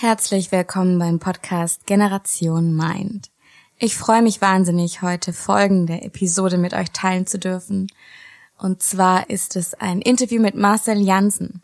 [0.00, 3.30] Herzlich willkommen beim Podcast Generation Mind.
[3.76, 7.86] Ich freue mich wahnsinnig, heute folgende Episode mit euch teilen zu dürfen.
[8.56, 11.62] Und zwar ist es ein Interview mit Marcel Jansen.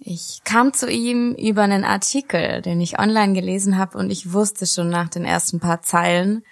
[0.00, 4.66] Ich kam zu ihm über einen Artikel, den ich online gelesen habe und ich wusste
[4.66, 6.42] schon nach den ersten paar Zeilen,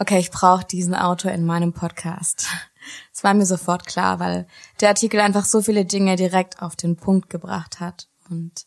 [0.00, 2.48] okay, ich brauche diesen Autor in meinem Podcast.
[3.14, 4.48] Es war mir sofort klar, weil
[4.80, 8.08] der Artikel einfach so viele Dinge direkt auf den Punkt gebracht hat.
[8.28, 8.66] Und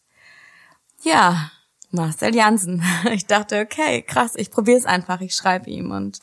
[1.04, 1.52] ja,
[1.92, 2.84] Marcel Jansen.
[3.12, 6.20] Ich dachte, okay, krass, ich probiere es einfach, ich schreibe ihm und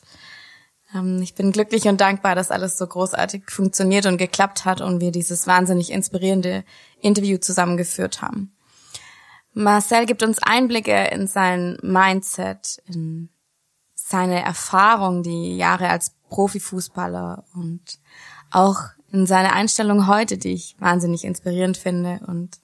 [0.93, 5.01] ähm, ich bin glücklich und dankbar, dass alles so großartig funktioniert und geklappt hat und
[5.01, 6.63] wir dieses wahnsinnig inspirierende
[7.01, 8.55] Interview zusammengeführt haben.
[9.53, 13.29] Marcel gibt uns Einblicke in sein Mindset, in
[13.93, 17.99] seine Erfahrung, die Jahre als Profifußballer und
[18.51, 22.59] auch in seine Einstellung heute, die ich wahnsinnig inspirierend finde und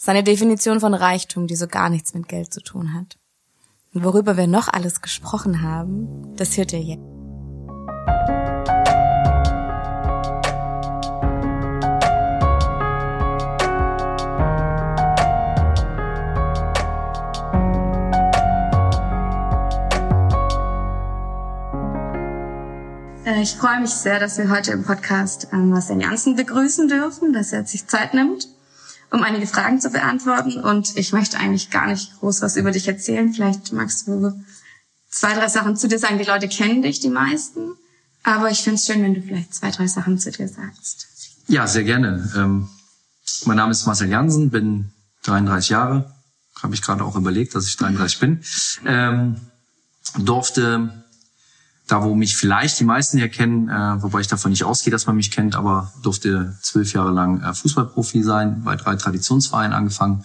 [0.00, 3.18] seine Definition von Reichtum, die so gar nichts mit Geld zu tun hat.
[3.92, 7.02] Und worüber wir noch alles gesprochen haben, das hört ihr jetzt.
[23.24, 27.32] Äh, ich freue mich sehr, dass wir heute im Podcast ähm, Marcel Janssen begrüßen dürfen,
[27.32, 28.46] dass er sich Zeit nimmt
[29.10, 30.58] um einige Fragen zu beantworten.
[30.58, 33.32] Und ich möchte eigentlich gar nicht groß was über dich erzählen.
[33.32, 34.32] Vielleicht magst du
[35.10, 36.18] zwei, drei Sachen zu dir sagen.
[36.18, 37.72] Die Leute kennen dich, die meisten.
[38.22, 41.06] Aber ich finde es schön, wenn du vielleicht zwei, drei Sachen zu dir sagst.
[41.48, 42.30] Ja, sehr gerne.
[42.36, 42.68] Ähm,
[43.44, 44.92] mein Name ist Marcel Jansen, bin
[45.22, 46.12] 33 Jahre.
[46.62, 48.42] Habe ich gerade auch überlegt, dass ich 33 bin.
[48.84, 49.40] Ähm,
[50.18, 51.04] durfte
[51.88, 55.06] da wo mich vielleicht die meisten hier kennen, äh, wobei ich davon nicht ausgehe, dass
[55.06, 60.24] man mich kennt, aber durfte zwölf Jahre lang äh, Fußballprofi sein, bei drei Traditionsvereinen angefangen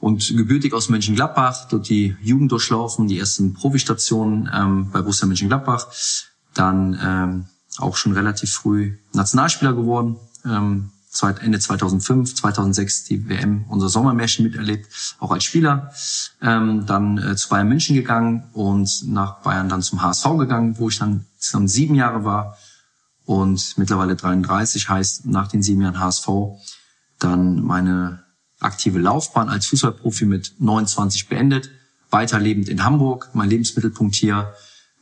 [0.00, 5.86] und gebürtig aus Mönchengladbach, dort die Jugend durchlaufen, die ersten Profistationen ähm, bei Borussia Mönchengladbach,
[6.54, 7.46] dann ähm,
[7.78, 10.90] auch schon relativ früh Nationalspieler geworden, ähm,
[11.40, 14.86] Ende 2005, 2006 die WM, unser Sommermärchen miterlebt,
[15.18, 15.92] auch als Spieler.
[16.42, 20.88] Ähm, dann äh, zu Bayern München gegangen und nach Bayern dann zum HSV gegangen, wo
[20.88, 22.56] ich dann insgesamt sieben Jahre war
[23.28, 26.28] und mittlerweile 33 heißt nach den sieben Jahren HSV
[27.18, 28.24] dann meine
[28.58, 31.70] aktive Laufbahn als Fußballprofi mit 29 beendet,
[32.10, 34.54] weiterlebend in Hamburg, mein Lebensmittelpunkt hier,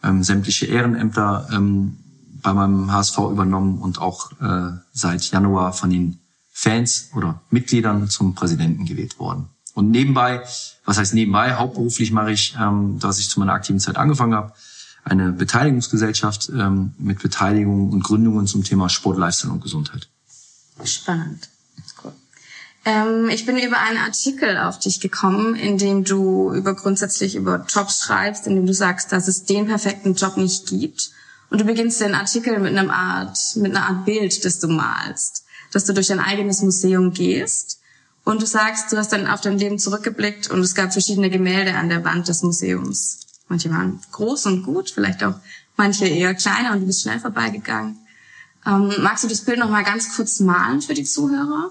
[0.02, 1.98] ähm, sämtliche Ehrenämter ähm,
[2.46, 6.20] bei meinem HSV übernommen und auch äh, seit Januar von den
[6.52, 9.48] Fans oder Mitgliedern zum Präsidenten gewählt worden.
[9.74, 10.44] Und nebenbei,
[10.84, 14.52] was heißt nebenbei, hauptberuflich mache ich, ähm, dass ich zu meiner aktiven Zeit angefangen habe,
[15.02, 20.08] eine Beteiligungsgesellschaft ähm, mit Beteiligung und Gründungen zum Thema Sport, Lifestyle und Gesundheit.
[20.84, 21.48] Spannend.
[22.84, 27.66] Ähm, ich bin über einen Artikel auf dich gekommen, in dem du über grundsätzlich über
[27.68, 31.10] Jobs schreibst, in dem du sagst, dass es den perfekten Job nicht gibt
[31.50, 35.44] und du beginnst den Artikel mit einer Art, mit einer Art Bild, das du malst,
[35.72, 37.80] dass du durch dein eigenes Museum gehst
[38.24, 41.74] und du sagst, du hast dann auf dein Leben zurückgeblickt und es gab verschiedene Gemälde
[41.74, 43.20] an der Wand des Museums.
[43.48, 45.34] Manche waren groß und gut, vielleicht auch
[45.76, 47.96] manche eher kleiner und du bist schnell vorbeigegangen.
[48.66, 51.70] Ähm, magst du das Bild noch mal ganz kurz malen für die Zuhörer?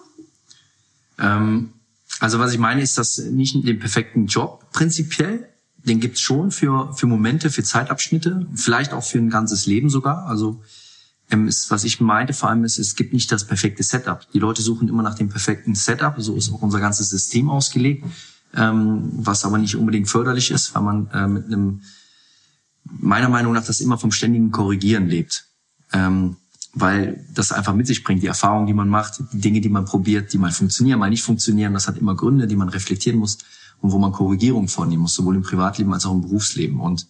[1.19, 1.73] Ähm,
[2.21, 5.49] also was ich meine, ist dass nicht den perfekten Job prinzipiell,
[5.85, 10.25] den gibt's schon für, für Momente, für Zeitabschnitte, vielleicht auch für ein ganzes Leben sogar.
[10.25, 10.61] Also
[11.29, 14.27] ähm, ist, was ich meinte vor allem ist, es gibt nicht das perfekte Setup.
[14.33, 18.05] Die Leute suchen immer nach dem perfekten Setup, so ist auch unser ganzes System ausgelegt,
[18.55, 21.81] ähm, was aber nicht unbedingt förderlich ist, weil man äh, mit einem,
[22.83, 25.45] meiner Meinung nach, das immer vom ständigen Korrigieren lebt.
[25.93, 26.37] Ähm,
[26.77, 29.85] weil das einfach mit sich bringt, die Erfahrungen, die man macht, die Dinge, die man
[29.85, 33.37] probiert, die mal funktionieren, mal nicht funktionieren, das hat immer Gründe, die man reflektieren muss
[33.81, 36.79] und wo man Korrigierung vornehmen muss, sowohl im Privatleben als auch im Berufsleben.
[36.79, 37.07] Und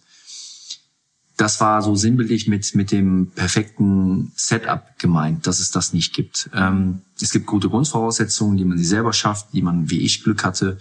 [1.36, 6.48] das war so sinnbildlich mit, mit dem perfekten Setup gemeint, dass es das nicht gibt.
[6.54, 10.44] Ähm, es gibt gute Grundvoraussetzungen, die man sich selber schafft, die man, wie ich Glück
[10.44, 10.78] hatte,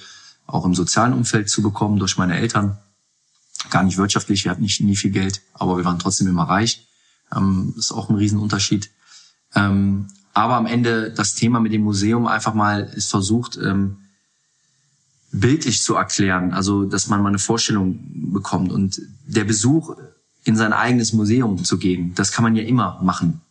[0.47, 2.78] auch im sozialen Umfeld zu bekommen durch meine Eltern.
[3.70, 6.88] Gar nicht wirtschaftlich, wir hatten nicht, nie viel Geld, aber wir waren trotzdem immer reich.
[7.35, 8.91] Ähm, ist auch ein Riesenunterschied.
[9.55, 13.97] Ähm, aber am Ende das Thema mit dem Museum einfach mal ist versucht, ähm,
[15.31, 17.99] bildlich zu erklären, also dass man mal eine Vorstellung
[18.31, 19.95] bekommt und der Besuch
[20.43, 23.41] in sein eigenes Museum zu gehen, das kann man ja immer machen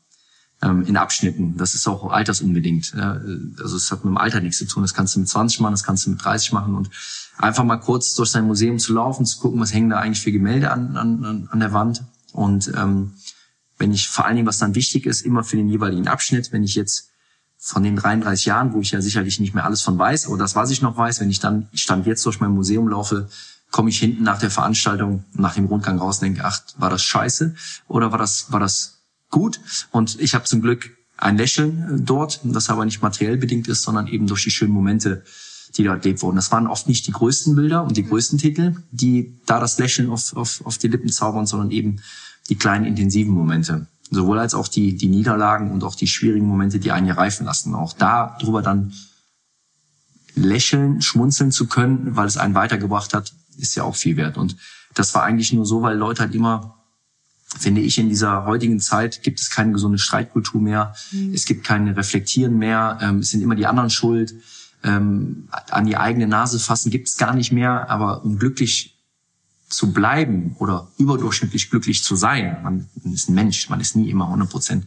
[0.63, 1.57] ähm, in Abschnitten.
[1.57, 2.95] Das ist auch altersunbedingt.
[2.97, 3.21] Ja.
[3.61, 4.83] Also es hat mit dem Alter nichts zu tun.
[4.83, 6.91] Das kannst du mit 20 machen, das kannst du mit 30 machen und
[7.37, 10.33] einfach mal kurz durch sein Museum zu laufen, zu gucken, was hängen da eigentlich für
[10.33, 13.13] Gemälde an, an, an der Wand und ähm,
[13.79, 16.63] wenn ich vor allen Dingen, was dann wichtig ist, immer für den jeweiligen Abschnitt, wenn
[16.63, 17.11] ich jetzt
[17.67, 20.55] von den 33 Jahren, wo ich ja sicherlich nicht mehr alles von weiß, aber das,
[20.55, 23.31] was ich noch weiß, wenn ich dann Stand jetzt durch mein Museum laufe,
[23.71, 27.03] komme ich hinten nach der Veranstaltung, nach dem Rundgang raus und denke, ach, war das
[27.03, 27.55] scheiße
[27.89, 28.99] oder war das, war das
[29.31, 29.61] gut?
[29.91, 33.83] Und ich habe zum Glück ein Lächeln äh, dort, das aber nicht materiell bedingt ist,
[33.83, 35.25] sondern eben durch die schönen Momente,
[35.75, 36.37] die dort erlebt wurden.
[36.37, 40.11] Das waren oft nicht die größten Bilder und die größten Titel, die da das Lächeln
[40.11, 42.03] auf, auf, auf die Lippen zaubern, sondern eben
[42.51, 46.79] die kleinen intensiven Momente sowohl als auch die, die Niederlagen und auch die schwierigen Momente,
[46.79, 47.75] die einen hier reifen lassen.
[47.75, 48.93] Auch da drüber dann
[50.35, 54.37] lächeln, schmunzeln zu können, weil es einen weitergebracht hat, ist ja auch viel wert.
[54.37, 54.57] Und
[54.95, 56.83] das war eigentlich nur so, weil Leute halt immer,
[57.59, 60.95] finde ich, in dieser heutigen Zeit gibt es keine gesunde Streitkultur mehr.
[61.13, 61.33] Mhm.
[61.35, 62.99] Es gibt kein Reflektieren mehr.
[63.01, 64.35] Ähm, es sind immer die anderen schuld.
[64.83, 67.89] Ähm, an die eigene Nase fassen gibt es gar nicht mehr.
[67.89, 68.94] Aber um glücklich
[69.77, 72.59] zu bleiben oder überdurchschnittlich glücklich zu sein.
[72.63, 74.87] Man ist ein Mensch, man ist nie immer 100 Prozent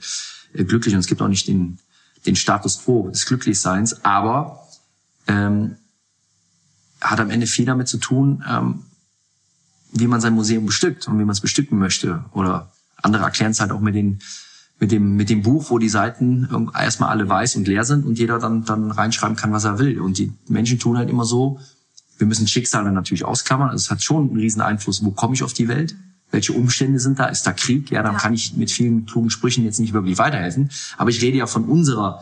[0.54, 1.80] äh, glücklich und es gibt auch nicht den,
[2.25, 4.68] den Status quo des Glücklichseins, aber
[5.28, 5.78] ähm,
[7.01, 8.84] hat am Ende viel damit zu tun, ähm,
[9.92, 12.25] wie man sein Museum bestückt und wie man es bestücken möchte.
[12.31, 14.19] Oder andere erklären es halt auch mit den
[14.80, 18.19] mit dem mit dem Buch, wo die Seiten erstmal alle weiß und leer sind und
[18.19, 20.00] jeder dann dann reinschreiben kann, was er will.
[20.00, 21.60] Und die Menschen tun halt immer so,
[22.18, 23.69] wir müssen Schicksale natürlich ausklammern.
[23.69, 25.04] Also es hat schon einen riesen Einfluss.
[25.04, 25.96] Wo komme ich auf die Welt?
[26.31, 27.25] Welche Umstände sind da?
[27.25, 27.90] Ist da Krieg?
[27.90, 28.19] Ja, dann ja.
[28.19, 30.69] kann ich mit vielen klugen Sprüchen jetzt nicht wirklich weiterhelfen.
[30.98, 32.22] Aber ich rede ja von unserer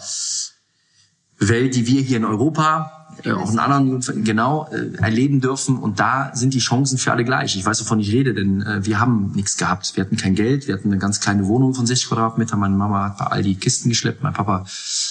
[1.39, 5.77] Welt, die wir hier in Europa, äh, auch in anderen genau äh, erleben dürfen.
[5.77, 7.55] Und da sind die Chancen für alle gleich.
[7.55, 9.95] Ich weiß, wovon ich rede, denn äh, wir haben nichts gehabt.
[9.95, 12.57] Wir hatten kein Geld, wir hatten eine ganz kleine Wohnung von 60 Quadratmeter.
[12.57, 14.65] Meine Mama hat bei all die Kisten geschleppt, mein Papa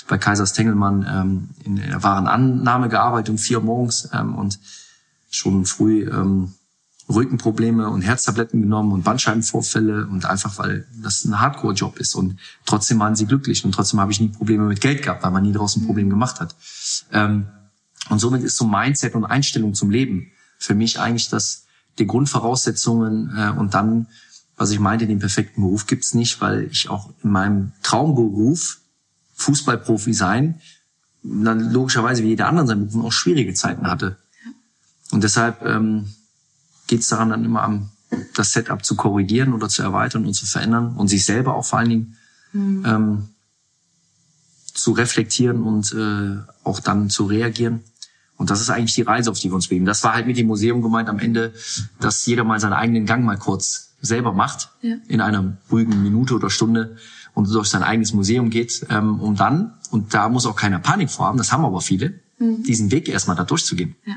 [0.09, 4.59] bei Kaisers Tengelmann ähm, in der Warenannahme gearbeitet um vier Uhr morgens ähm, und
[5.31, 6.55] schon früh ähm,
[7.09, 12.15] Rückenprobleme und Herztabletten genommen und Bandscheibenvorfälle und einfach, weil das ein Hardcore-Job ist.
[12.15, 15.31] Und trotzdem waren sie glücklich und trotzdem habe ich nie Probleme mit Geld gehabt, weil
[15.31, 16.55] man nie daraus ein Problem gemacht hat.
[17.13, 17.47] Ähm,
[18.11, 21.65] und somit ist so Mindset und Einstellung zum Leben für mich eigentlich das
[21.99, 24.09] die Grundvoraussetzungen äh, und dann,
[24.57, 28.79] was ich meinte, den perfekten Beruf gibt's nicht, weil ich auch in meinem Traumberuf
[29.37, 30.61] Fußballprofi sein,
[31.23, 34.17] dann logischerweise wie jeder andere sein Beruf auch schwierige Zeiten hatte.
[35.11, 36.13] Und deshalb ähm,
[36.87, 37.91] geht es daran dann immer am
[38.35, 41.81] das Setup zu korrigieren oder zu erweitern und zu verändern und sich selber auch vor
[41.81, 42.17] allen Dingen
[42.53, 42.85] mhm.
[42.87, 43.29] ähm,
[44.73, 47.81] zu reflektieren und äh, auch dann zu reagieren.
[48.37, 49.85] Und das ist eigentlich die Reise, auf die wir uns bewegen.
[49.85, 51.53] Das war halt mit dem Museum gemeint am Ende,
[52.01, 54.97] dass jeder mal seinen eigenen Gang mal kurz selber macht, ja.
[55.09, 56.97] in einer ruhigen Minute oder Stunde
[57.33, 61.11] und durch sein eigenes Museum geht, ähm, um dann, und da muss auch keiner Panik
[61.11, 62.63] vorhaben, das haben aber viele, mhm.
[62.65, 63.97] diesen Weg erstmal da durchzugehen.
[64.05, 64.17] Ja.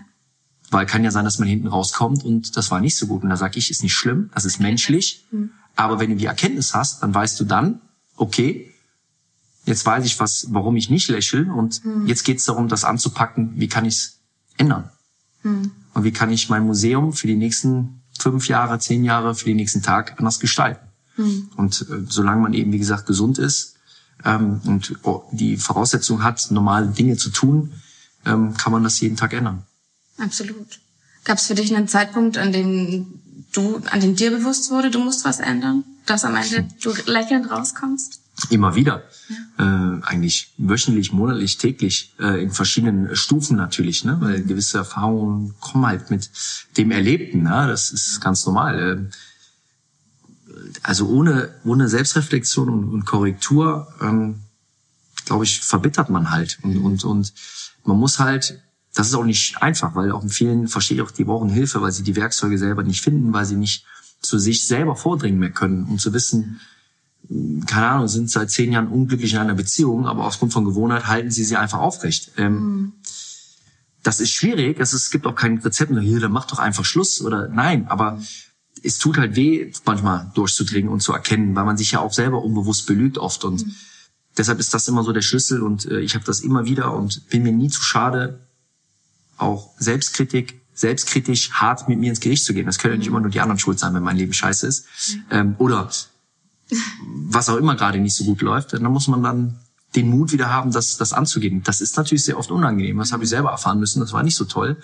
[0.69, 3.23] Weil kann ja sein, dass man hinten rauskommt und das war nicht so gut.
[3.23, 5.25] Und da sage ich, ist nicht schlimm, das ist menschlich.
[5.31, 5.51] Mhm.
[5.75, 7.81] Aber wenn du die Erkenntnis hast, dann weißt du dann,
[8.17, 8.73] okay,
[9.67, 12.07] jetzt weiß ich was, warum ich nicht lächle und mhm.
[12.07, 14.19] jetzt geht es darum, das anzupacken, wie kann ich es
[14.57, 14.89] ändern?
[15.43, 15.71] Mhm.
[15.93, 19.57] Und wie kann ich mein Museum für die nächsten fünf Jahre, zehn Jahre, für den
[19.57, 20.85] nächsten Tag anders gestalten?
[21.17, 21.49] Mhm.
[21.57, 23.75] Und äh, solange man eben, wie gesagt, gesund ist
[24.23, 27.73] ähm, und oh, die Voraussetzung hat, normale Dinge zu tun,
[28.25, 29.63] ähm, kann man das jeden Tag ändern.
[30.17, 30.79] Absolut.
[31.25, 33.19] Gab es für dich einen Zeitpunkt, an dem
[33.51, 37.51] du, an dem dir bewusst wurde, du musst was ändern, dass am Ende du lächelnd
[37.51, 38.21] rauskommst?
[38.49, 39.03] Immer wieder.
[39.57, 39.97] Ja.
[39.97, 44.17] Äh, eigentlich wöchentlich, monatlich, täglich, äh, in verschiedenen Stufen natürlich, ne?
[44.19, 46.29] weil gewisse Erfahrungen kommen halt mit
[46.77, 47.43] dem Erlebten.
[47.43, 47.67] Ne?
[47.67, 49.09] Das ist ganz normal.
[50.49, 54.41] Äh, also ohne, ohne Selbstreflexion und, und Korrektur, ähm,
[55.25, 56.59] glaube ich, verbittert man halt.
[56.61, 57.33] Und, und, und
[57.83, 58.61] man muss halt
[58.97, 61.81] das ist auch nicht einfach, weil auch in vielen verstehe ich auch, die brauchen Hilfe,
[61.81, 63.85] weil sie die Werkzeuge selber nicht finden, weil sie nicht
[64.21, 66.59] zu sich selber vordringen mehr können, um zu wissen,
[67.65, 71.29] keine Ahnung, sind seit zehn Jahren unglücklich in einer Beziehung, aber aufgrund von Gewohnheit halten
[71.29, 72.31] sie sie einfach aufrecht.
[72.37, 72.93] Ähm, mhm.
[74.03, 74.79] Das ist schwierig.
[74.79, 77.87] Es, ist, es gibt auch kein Rezept, hier, dann mach doch einfach Schluss oder nein,
[77.87, 78.21] aber
[78.83, 82.41] es tut halt weh, manchmal durchzudringen und zu erkennen, weil man sich ja auch selber
[82.43, 83.75] unbewusst belügt oft und mhm.
[84.37, 87.27] deshalb ist das immer so der Schlüssel und äh, ich habe das immer wieder und
[87.29, 88.47] bin mir nie zu schade,
[89.37, 92.65] auch Selbstkritik, selbstkritisch hart mit mir ins Gericht zu gehen.
[92.65, 94.85] Das können ja nicht immer nur die anderen schuld sein, wenn mein Leben scheiße ist.
[95.31, 95.89] Ähm, oder
[97.29, 98.73] was auch immer gerade nicht so gut läuft.
[98.73, 99.59] Dann muss man dann
[99.95, 101.63] den Mut wieder haben, das, das anzugehen.
[101.63, 102.97] Das ist natürlich sehr oft unangenehm.
[102.97, 103.99] Das habe ich selber erfahren müssen.
[103.99, 104.77] Das war nicht so toll.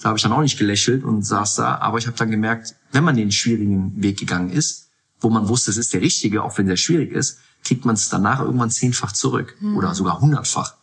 [0.00, 1.76] Da habe ich dann auch nicht gelächelt und saß da.
[1.78, 4.88] Aber ich habe dann gemerkt, wenn man den schwierigen Weg gegangen ist,
[5.20, 8.08] wo man wusste, es ist der richtige, auch wenn der schwierig ist, kriegt man es
[8.08, 9.76] danach irgendwann zehnfach zurück mhm.
[9.76, 10.74] oder sogar hundertfach.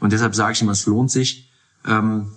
[0.00, 1.50] Und deshalb sage ich immer, es lohnt sich,
[1.86, 2.32] ähm,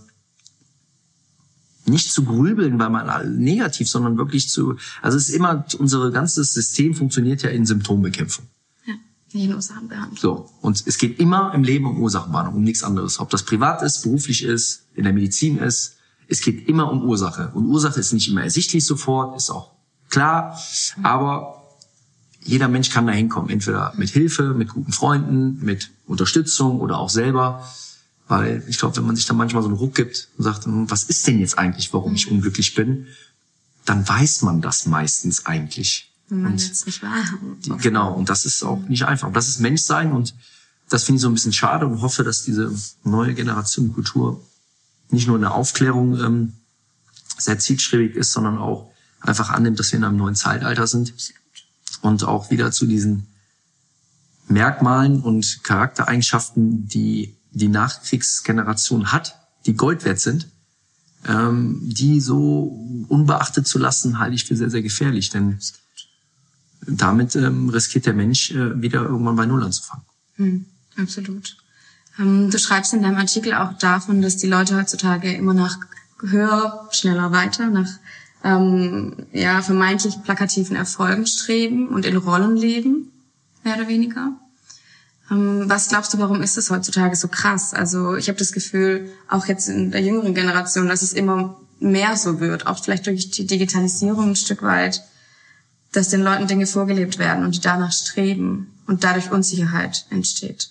[1.89, 6.53] nicht zu grübeln, weil man negativ, sondern wirklich zu, also es ist immer, unser ganzes
[6.53, 8.46] System funktioniert ja in Symptombekämpfung.
[8.86, 8.93] Ja.
[9.34, 10.17] Nicht in Ursachenbehandlung.
[10.17, 10.50] So.
[10.62, 13.19] Und es geht immer im Leben um Ursachenbehandlung, um nichts anderes.
[13.19, 15.96] Ob das privat ist, beruflich ist, in der Medizin ist.
[16.27, 17.51] Es geht immer um Ursache.
[17.53, 19.72] Und Ursache ist nicht immer ersichtlich sofort, ist auch
[20.10, 20.60] klar.
[21.01, 21.60] Aber
[22.43, 23.50] jeder Mensch kann da hinkommen.
[23.50, 27.67] Entweder mit Hilfe, mit guten Freunden, mit Unterstützung oder auch selber.
[28.29, 30.89] Weil ich glaube, wenn man sich dann manchmal so einen Ruck gibt und sagt, hm,
[30.89, 33.07] was ist denn jetzt eigentlich, warum ich unglücklich bin,
[33.86, 36.13] dann weiß man das meistens eigentlich.
[36.29, 37.24] Man jetzt nicht wahr.
[37.65, 39.33] Die, genau, und das ist auch nicht einfach.
[39.33, 40.36] Das ist Menschsein und
[40.89, 42.71] das finde ich so ein bisschen schade und hoffe, dass diese
[43.03, 44.45] neue Generation Kultur
[45.09, 46.53] nicht nur in der Aufklärung ähm,
[47.39, 51.15] sehr zielstrebig ist, sondern auch einfach annimmt, dass wir in einem neuen Zeitalter sind
[52.01, 53.25] und auch wieder zu diesen
[54.48, 60.47] Merkmalen und Charaktereigenschaften, die die Nachkriegsgeneration hat, die Gold wert sind,
[61.27, 65.29] ähm, die so unbeachtet zu lassen, halte ich für sehr, sehr gefährlich.
[65.29, 65.59] Denn
[66.85, 70.05] damit ähm, riskiert der Mensch äh, wieder irgendwann bei Null anzufangen.
[70.35, 70.65] Hm,
[70.97, 71.57] absolut.
[72.17, 75.77] Ähm, du schreibst in deinem Artikel auch davon, dass die Leute heutzutage immer nach
[76.21, 77.89] höher, schneller, weiter, nach
[78.43, 83.11] ähm, ja, vermeintlich plakativen Erfolgen streben und in Rollen leben,
[83.63, 84.31] mehr oder weniger.
[85.31, 87.74] Ähm, was glaubst du, warum ist das heutzutage so krass?
[87.74, 92.15] Also ich habe das Gefühl, auch jetzt in der jüngeren Generation, dass es immer mehr
[92.17, 95.01] so wird, auch vielleicht durch die Digitalisierung ein Stück weit,
[95.91, 100.69] dass den Leuten Dinge vorgelebt werden und die danach streben und dadurch Unsicherheit entsteht.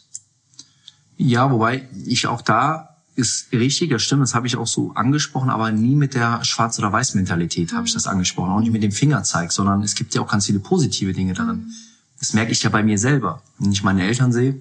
[1.17, 5.51] Ja, wobei ich auch da ist richtig, das stimmt, das habe ich auch so angesprochen,
[5.51, 8.93] aber nie mit der Schwarz- oder Weiß-Mentalität habe ich das angesprochen, auch nicht mit dem
[8.93, 11.57] Fingerzeig, sondern es gibt ja auch ganz viele positive Dinge darin.
[11.57, 11.73] Mhm.
[12.19, 13.43] Das merke ich ja bei mir selber.
[13.59, 14.61] Wenn ich meine Eltern sehe,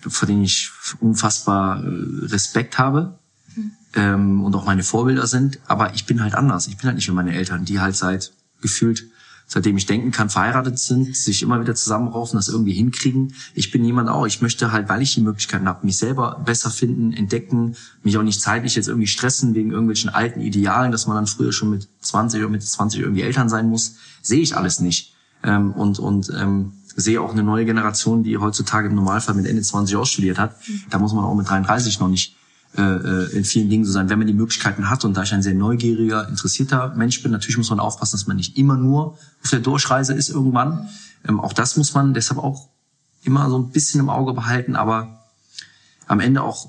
[0.00, 3.18] vor denen ich unfassbar äh, Respekt habe
[3.54, 3.70] mhm.
[3.94, 6.66] ähm, und auch meine Vorbilder sind, aber ich bin halt anders.
[6.68, 9.08] Ich bin halt nicht wie meine Eltern, die halt seit gefühlt
[9.48, 13.32] seitdem ich denken kann, verheiratet sind, sich immer wieder zusammenraufen, das irgendwie hinkriegen.
[13.54, 14.26] Ich bin jemand auch.
[14.26, 18.22] Ich möchte halt, weil ich die Möglichkeiten habe, mich selber besser finden, entdecken, mich auch
[18.22, 21.88] nicht zeitlich jetzt irgendwie stressen wegen irgendwelchen alten Idealen, dass man dann früher schon mit
[22.02, 25.14] 20 oder mit 20 irgendwie Eltern sein muss, sehe ich alles nicht.
[25.42, 29.62] Ähm, und und ähm, sehe auch eine neue Generation, die heutzutage im Normalfall mit Ende
[29.62, 30.56] 20 ausstudiert hat.
[30.68, 30.82] Mhm.
[30.90, 32.36] Da muss man auch mit 33 noch nicht
[32.76, 35.04] äh, äh, in vielen Dingen so sein, wenn man die Möglichkeiten hat.
[35.04, 38.36] Und da ich ein sehr neugieriger, interessierter Mensch bin, natürlich muss man aufpassen, dass man
[38.36, 40.88] nicht immer nur auf der Durchreise ist irgendwann.
[41.26, 42.68] Ähm, auch das muss man deshalb auch
[43.22, 45.24] immer so ein bisschen im Auge behalten, aber
[46.08, 46.68] am Ende auch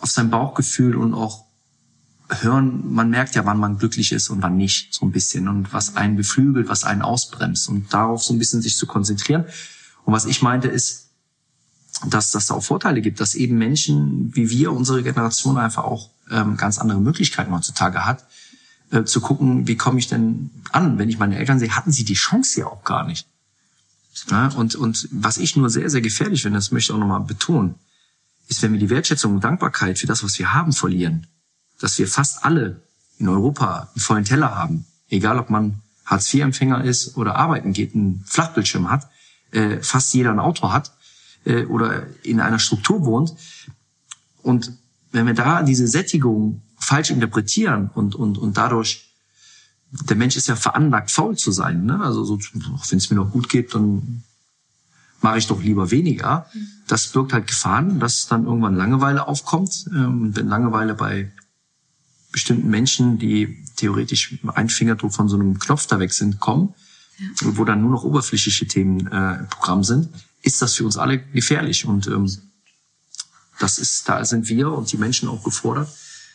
[0.00, 1.45] auf sein Bauchgefühl und auch
[2.28, 5.48] hören, man merkt ja, wann man glücklich ist und wann nicht, so ein bisschen.
[5.48, 7.68] Und was einen beflügelt, was einen ausbremst.
[7.68, 9.44] Und darauf so ein bisschen sich zu konzentrieren.
[10.04, 11.10] Und was ich meinte ist,
[12.06, 16.56] dass das auch Vorteile gibt, dass eben Menschen wie wir, unsere Generation einfach auch ähm,
[16.56, 18.26] ganz andere Möglichkeiten heutzutage hat,
[18.90, 20.98] äh, zu gucken, wie komme ich denn an?
[20.98, 23.26] Wenn ich meine Eltern sehe, hatten sie die Chance ja auch gar nicht.
[24.30, 27.20] Ja, und, und was ich nur sehr, sehr gefährlich finde, das möchte ich auch nochmal
[27.20, 27.74] betonen,
[28.48, 31.26] ist, wenn wir die Wertschätzung und Dankbarkeit für das, was wir haben, verlieren,
[31.80, 32.80] dass wir fast alle
[33.18, 38.24] in Europa einen vollen Teller haben, egal ob man Hartz-IV-Empfänger ist oder arbeiten geht, einen
[38.26, 39.08] Flachbildschirm hat,
[39.50, 40.92] äh, fast jeder ein Auto hat,
[41.44, 43.34] äh, oder in einer Struktur wohnt.
[44.42, 44.72] Und
[45.12, 49.14] wenn wir da diese Sättigung falsch interpretieren und, und, und dadurch,
[49.90, 51.84] der Mensch ist ja veranlagt, faul zu sein.
[51.84, 52.00] Ne?
[52.00, 52.38] Also so,
[52.88, 54.24] wenn es mir noch gut geht, dann
[55.22, 56.46] mache ich doch lieber weniger.
[56.86, 59.86] Das birgt halt Gefahren, dass dann irgendwann Langeweile aufkommt.
[59.90, 61.32] Ähm, und wenn Langeweile bei
[62.36, 66.74] bestimmten Menschen, die theoretisch ein Fingerdruck von so einem Knopf da weg sind, kommen,
[67.18, 67.28] ja.
[67.56, 70.10] wo dann nur noch oberflächliche Themen äh, im Programm sind,
[70.42, 71.86] ist das für uns alle gefährlich.
[71.86, 72.30] Und ähm,
[73.58, 75.88] das ist, da sind wir und die Menschen auch gefordert,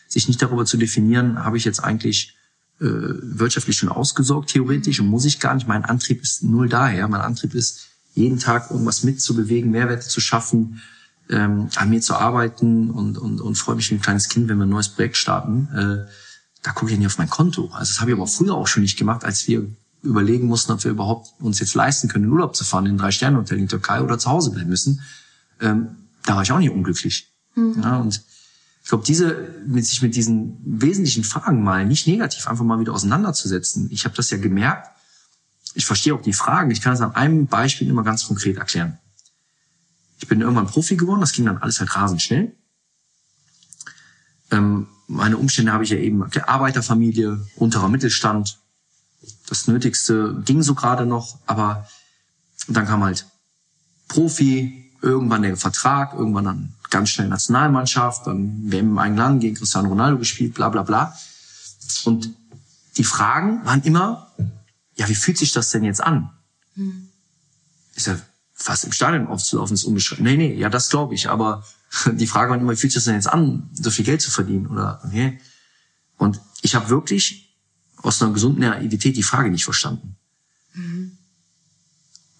[0.08, 2.34] sich nicht darüber zu definieren, habe ich jetzt eigentlich
[2.80, 5.68] äh, wirtschaftlich schon ausgesorgt, theoretisch, und muss ich gar nicht.
[5.68, 7.06] Mein Antrieb ist null daher.
[7.06, 10.82] Mein Antrieb ist, jeden Tag irgendwas mitzubewegen, Mehrwerte zu schaffen,
[11.30, 14.58] ähm, an mir zu arbeiten und, und, und freue mich wie ein kleines Kind, wenn
[14.58, 15.68] wir ein neues Projekt starten.
[15.74, 16.10] Äh,
[16.62, 17.70] da gucke ich nicht auf mein Konto.
[17.72, 19.66] Also das habe ich aber früher auch schon nicht gemacht, als wir
[20.02, 22.98] überlegen mussten, ob wir überhaupt uns jetzt leisten können, in Urlaub zu fahren, in ein
[22.98, 25.00] Drei-Sterne-Hotel in Türkei oder zu Hause bleiben müssen.
[25.60, 25.88] Ähm,
[26.24, 27.32] da war ich auch nicht unglücklich.
[27.54, 27.80] Mhm.
[27.82, 28.22] Ja, und
[28.82, 32.92] ich glaube, diese, mit sich mit diesen wesentlichen Fragen mal nicht negativ einfach mal wieder
[32.92, 33.88] auseinanderzusetzen.
[33.90, 34.88] Ich habe das ja gemerkt.
[35.74, 36.70] Ich verstehe auch die Fragen.
[36.72, 38.98] Ich kann es an einem Beispiel immer ganz konkret erklären.
[40.22, 41.20] Ich bin irgendwann Profi geworden.
[41.20, 42.54] Das ging dann alles halt rasend schnell.
[44.52, 48.58] Ähm, meine Umstände habe ich ja eben, okay, Arbeiterfamilie, unterer Mittelstand,
[49.48, 51.88] das Nötigste ging so gerade noch, aber
[52.68, 53.26] dann kam halt
[54.06, 59.56] Profi, irgendwann der Vertrag, irgendwann dann ganz schnell Nationalmannschaft, dann WM im eigenen Land gegen
[59.56, 61.16] Cristiano Ronaldo gespielt, bla bla bla.
[62.04, 62.30] Und
[62.96, 64.32] die Fragen waren immer,
[64.94, 66.30] ja, wie fühlt sich das denn jetzt an?
[66.74, 67.08] Hm.
[67.96, 68.22] Ich sag,
[68.62, 70.24] fast im Stadion aufzulaufen, ist unbeschreiblich.
[70.24, 71.28] Nee, nee, ja, das glaube ich.
[71.28, 71.64] Aber
[72.12, 74.30] die Frage war immer, wie fühlt sich das denn jetzt an, so viel Geld zu
[74.30, 74.68] verdienen?
[74.68, 75.40] Oder okay.
[76.16, 77.56] Und ich habe wirklich
[77.96, 80.16] aus einer gesunden Naivität die Frage nicht verstanden.
[80.74, 81.18] Mhm.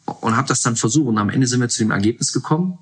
[0.04, 1.08] Und habe das dann versucht.
[1.08, 2.78] Und am Ende sind wir zu dem Ergebnis gekommen,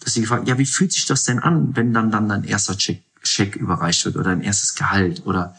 [0.00, 2.76] dass sie gefragt, ja, wie fühlt sich das denn an, wenn dann dann dein erster
[2.76, 5.26] Check, Check überreicht wird oder dein erstes Gehalt?
[5.26, 5.54] Oder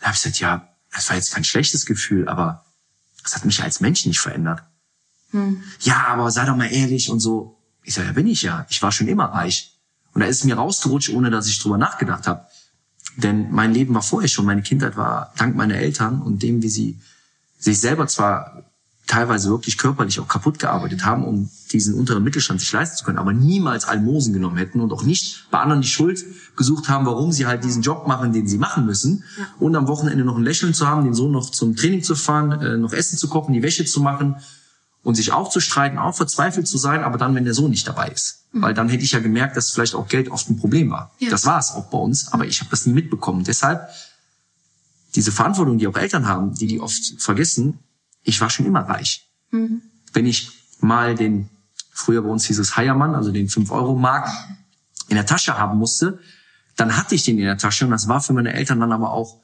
[0.00, 2.64] da habe ich gesagt, ja, das war jetzt kein schlechtes Gefühl, aber
[3.22, 4.62] das hat mich als Mensch nicht verändert.
[5.36, 5.62] Hm.
[5.80, 7.58] Ja, aber sei doch mal ehrlich und so.
[7.82, 8.66] Ich sage, ja, bin ich ja.
[8.68, 9.76] Ich war schon immer reich.
[10.14, 12.46] Und da ist es mir rausgerutscht, ohne dass ich drüber nachgedacht habe.
[13.16, 16.68] Denn mein Leben war vorher schon, meine Kindheit war dank meiner Eltern und dem, wie
[16.68, 16.98] sie
[17.58, 18.64] sich selber zwar
[19.06, 23.18] teilweise wirklich körperlich auch kaputt gearbeitet haben, um diesen unteren Mittelstand sich leisten zu können,
[23.18, 26.24] aber niemals Almosen genommen hätten und auch nicht bei anderen die Schuld
[26.56, 29.22] gesucht haben, warum sie halt diesen Job machen, den sie machen müssen.
[29.38, 29.46] Ja.
[29.60, 32.52] Und am Wochenende noch ein Lächeln zu haben, den Sohn noch zum Training zu fahren,
[32.60, 34.36] äh, noch Essen zu kochen, die Wäsche zu machen
[35.06, 37.86] und sich auch zu streiten, auch verzweifelt zu sein, aber dann, wenn der Sohn nicht
[37.86, 38.40] dabei ist.
[38.50, 38.62] Mhm.
[38.62, 41.12] Weil dann hätte ich ja gemerkt, dass vielleicht auch Geld oft ein Problem war.
[41.20, 41.30] Ja.
[41.30, 43.44] Das war es auch bei uns, aber ich habe das nie mitbekommen.
[43.44, 43.88] Deshalb
[45.14, 47.78] diese Verantwortung, die auch Eltern haben, die die oft vergessen,
[48.24, 49.28] ich war schon immer reich.
[49.52, 49.80] Mhm.
[50.12, 51.50] Wenn ich mal den,
[51.92, 54.28] früher bei uns hieß es Heiermann, also den 5-Euro-Mark
[55.06, 56.18] in der Tasche haben musste,
[56.74, 59.12] dann hatte ich den in der Tasche und das war für meine Eltern dann aber
[59.12, 59.36] auch,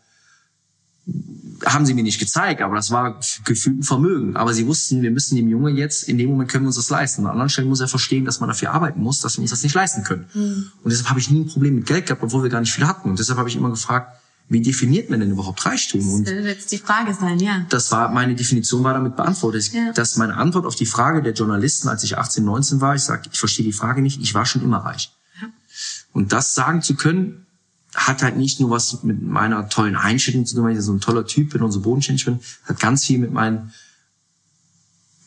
[1.64, 4.36] haben sie mir nicht gezeigt, aber das war gefühlt ein Vermögen.
[4.36, 6.90] Aber sie wussten, wir müssen dem Junge jetzt, in dem Moment können wir uns das
[6.90, 7.22] leisten.
[7.22, 9.62] An anderen Stellen muss er verstehen, dass man dafür arbeiten muss, dass wir uns das
[9.62, 10.26] nicht leisten können.
[10.34, 10.70] Mhm.
[10.82, 12.86] Und deshalb habe ich nie ein Problem mit Geld gehabt, obwohl wir gar nicht viel
[12.86, 13.10] hatten.
[13.10, 16.06] Und deshalb habe ich immer gefragt, wie definiert man denn überhaupt Reichtum?
[16.12, 17.64] Und das wird jetzt die Frage sein, ja.
[17.70, 19.72] Das war, meine Definition war damit beantwortet.
[19.72, 19.92] Ja.
[19.92, 23.28] Das meine Antwort auf die Frage der Journalisten, als ich 18, 19 war, ich sage,
[23.32, 25.12] ich verstehe die Frage nicht, ich war schon immer reich.
[25.40, 25.48] Ja.
[26.12, 27.46] Und das sagen zu können,
[27.94, 31.00] hat halt nicht nur was mit meiner tollen Einstellung zu tun, weil ich so ein
[31.00, 33.70] toller Typ bin und so bodenständig bin, hat ganz viel mit meinem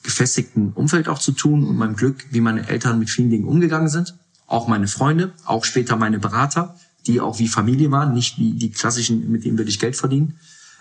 [0.03, 3.89] gefestigten Umfeld auch zu tun und meinem Glück, wie meine Eltern mit vielen Dingen umgegangen
[3.89, 4.15] sind.
[4.47, 6.75] Auch meine Freunde, auch später meine Berater
[7.07, 10.37] die auch wie Familie waren, nicht wie die klassischen, mit denen würde ich Geld verdienen.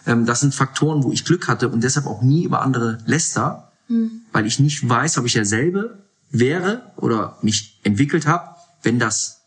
[0.07, 3.73] Ähm, das sind Faktoren, wo ich Glück hatte und deshalb auch nie über andere läster,
[3.89, 4.23] mhm.
[4.32, 9.43] weil ich nicht weiß, ob ich derselbe wäre oder mich entwickelt habe, wenn das,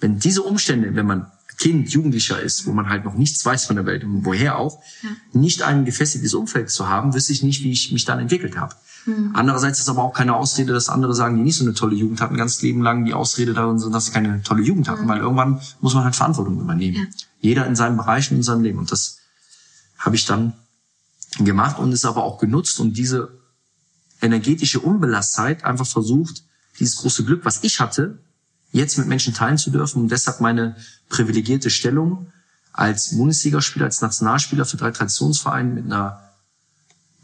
[0.00, 3.76] wenn diese Umstände, wenn man Kind, Jugendlicher ist, wo man halt noch nichts weiß von
[3.76, 5.10] der Welt und woher auch, ja.
[5.32, 8.76] nicht ein gefestigtes Umfeld zu haben, wüsste ich nicht, wie ich mich dann entwickelt habe.
[9.06, 9.30] Mhm.
[9.34, 12.20] Andererseits ist aber auch keine Ausrede, dass andere sagen, die nicht so eine tolle Jugend
[12.20, 15.08] hatten, ganz Leben lang die Ausrede darin sind, dass sie keine tolle Jugend hatten, mhm.
[15.08, 16.96] weil irgendwann muss man halt Verantwortung übernehmen.
[16.96, 17.04] Ja.
[17.40, 18.78] Jeder in seinem Bereich und in seinem Leben.
[18.78, 19.18] Und das
[19.98, 20.52] habe ich dann
[21.38, 23.36] gemacht und es aber auch genutzt und diese
[24.20, 26.44] energetische Unbelastheit einfach versucht,
[26.78, 28.18] dieses große Glück, was ich hatte,
[28.72, 30.02] jetzt mit Menschen teilen zu dürfen.
[30.02, 30.76] Und deshalb meine
[31.08, 32.32] privilegierte Stellung
[32.72, 36.28] als Bundesligaspieler, als Nationalspieler für drei Traditionsvereine mit einer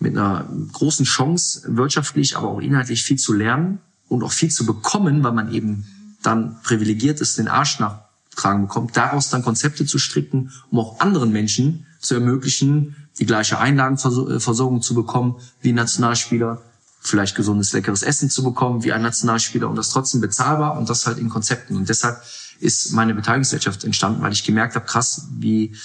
[0.00, 4.66] mit einer großen Chance, wirtschaftlich, aber auch inhaltlich viel zu lernen und auch viel zu
[4.66, 5.86] bekommen, weil man eben
[6.22, 11.32] dann privilegiert ist, den Arsch nachtragen bekommt, daraus dann Konzepte zu stricken, um auch anderen
[11.32, 16.62] Menschen zu ermöglichen, die gleiche Einlagenversorgung zu bekommen wie Nationalspieler,
[17.04, 21.06] vielleicht gesundes, leckeres Essen zu bekommen wie ein Nationalspieler und das trotzdem bezahlbar und das
[21.06, 21.76] halt in Konzepten.
[21.76, 22.22] Und deshalb
[22.60, 25.76] ist meine Beteiligungsgesellschaft entstanden, weil ich gemerkt habe, krass, wie,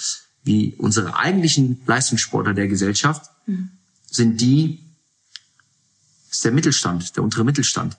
[0.42, 3.70] wie unsere eigentlichen Leistungssportler der Gesellschaft mhm
[4.10, 4.80] sind die,
[6.30, 7.96] ist der Mittelstand, der untere Mittelstand.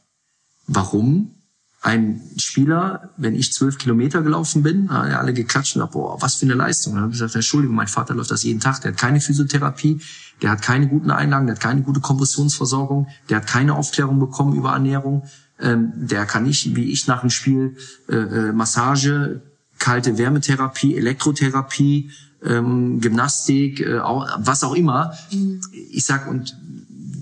[0.67, 1.35] Warum?
[1.83, 6.35] Ein Spieler, wenn ich zwölf Kilometer gelaufen bin, haben alle geklatscht und gesagt, boah, was
[6.35, 6.93] für eine Leistung.
[6.93, 9.99] dann habe ich gesagt, Entschuldigung, mein Vater läuft das jeden Tag, der hat keine Physiotherapie,
[10.43, 14.55] der hat keine guten Einlagen, der hat keine gute Kompressionsversorgung, der hat keine Aufklärung bekommen
[14.55, 15.23] über Ernährung,
[15.59, 19.41] ähm, der kann nicht, wie ich nach dem Spiel, äh, äh, Massage,
[19.79, 22.11] kalte Wärmetherapie, Elektrotherapie,
[22.43, 25.13] ähm, Gymnastik, äh, was auch immer.
[25.31, 25.61] Mhm.
[25.89, 26.55] Ich sag, und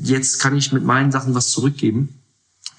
[0.04, 2.19] jetzt kann ich mit meinen Sachen was zurückgeben,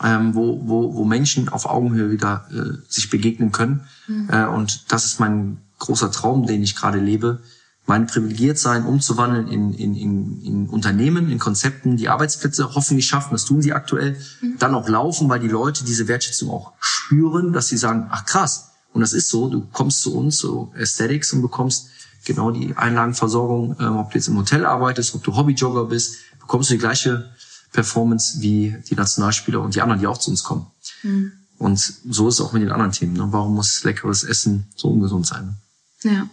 [0.02, 3.82] ähm, wo, wo, wo Menschen auf Augenhöhe wieder äh, sich begegnen können.
[4.06, 4.28] Mhm.
[4.30, 7.40] Äh, und das ist mein großer Traum, den ich gerade lebe.
[7.86, 13.44] Mein Privilegiertsein umzuwandeln in, in, in, in Unternehmen, in Konzepten, die Arbeitsplätze hoffentlich schaffen, das
[13.44, 14.58] tun sie aktuell, mhm.
[14.58, 18.70] dann auch laufen, weil die Leute diese Wertschätzung auch spüren, dass sie sagen, ach krass,
[18.92, 21.88] und das ist so, du kommst zu uns, so Aesthetics, und bekommst
[22.24, 26.70] genau die Einlagenversorgung, ähm, ob du jetzt im Hotel arbeitest, ob du Hobbyjogger bist, bekommst
[26.70, 27.30] du die gleiche
[27.72, 30.66] Performance wie die Nationalspieler und die anderen, die auch zu uns kommen.
[31.02, 31.32] Mhm.
[31.58, 33.12] Und so ist es auch mit den anderen Themen.
[33.12, 33.28] Ne?
[33.30, 35.56] Warum muss leckeres Essen so ungesund sein?
[36.02, 36.26] Ja,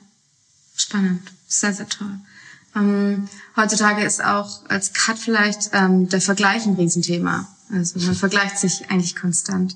[0.75, 1.21] spannend.
[1.47, 2.19] Sehr, sehr toll.
[2.75, 7.47] Ähm, heutzutage ist auch als Cut vielleicht ähm, der Vergleich ein Riesenthema.
[7.71, 9.75] Also man vergleicht sich eigentlich konstant.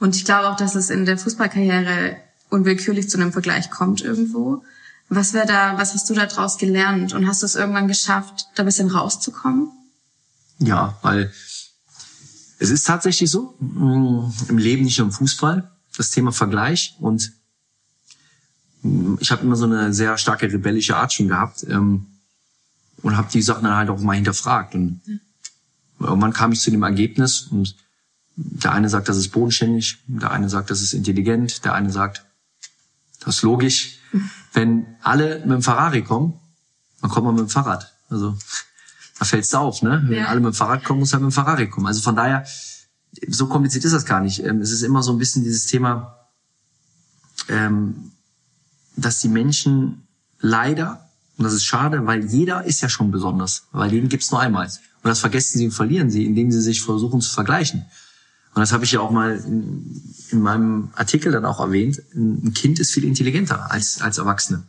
[0.00, 2.16] Und ich glaube auch, dass es in der Fußballkarriere
[2.48, 4.64] unwillkürlich zu einem Vergleich kommt irgendwo.
[5.08, 8.48] Was wäre da, was hast du da draus gelernt und hast du es irgendwann geschafft,
[8.54, 9.70] da ein bisschen rauszukommen?
[10.60, 11.32] Ja, weil
[12.62, 17.32] Es ist tatsächlich so, mm, im Leben nicht nur im Fußball, das Thema Vergleich und
[18.82, 22.06] mm, ich habe immer so eine sehr starke rebellische Art schon gehabt ähm,
[23.02, 25.00] und habe die Sachen dann halt auch mal hinterfragt und
[25.98, 27.76] irgendwann kam ich zu dem Ergebnis und
[28.36, 32.26] der eine sagt, das ist bodenständig, der eine sagt, das ist intelligent, der eine sagt,
[33.20, 33.98] das ist logisch.
[34.52, 36.34] Wenn alle mit dem Ferrari kommen,
[37.00, 37.92] dann kommt man mit dem Fahrrad.
[38.08, 38.36] Also
[39.20, 40.02] da fällt's auf, ne?
[40.06, 40.26] Wenn ja.
[40.28, 41.86] alle mit dem Fahrrad kommen, muss halt mit dem Ferrari kommen.
[41.86, 42.46] Also von daher,
[43.28, 44.42] so kompliziert ist das gar nicht.
[44.42, 46.16] Ähm, es ist immer so ein bisschen dieses Thema,
[47.48, 48.12] ähm,
[48.96, 50.06] dass die Menschen
[50.40, 51.06] leider,
[51.36, 54.68] und das ist schade, weil jeder ist ja schon besonders, weil jeden gibt's nur einmal.
[54.68, 57.84] Und das vergessen sie und verlieren sie, indem sie sich versuchen zu vergleichen.
[58.54, 62.00] Und das habe ich ja auch mal in, in, meinem Artikel dann auch erwähnt.
[62.14, 64.62] Ein Kind ist viel intelligenter als, als Erwachsene.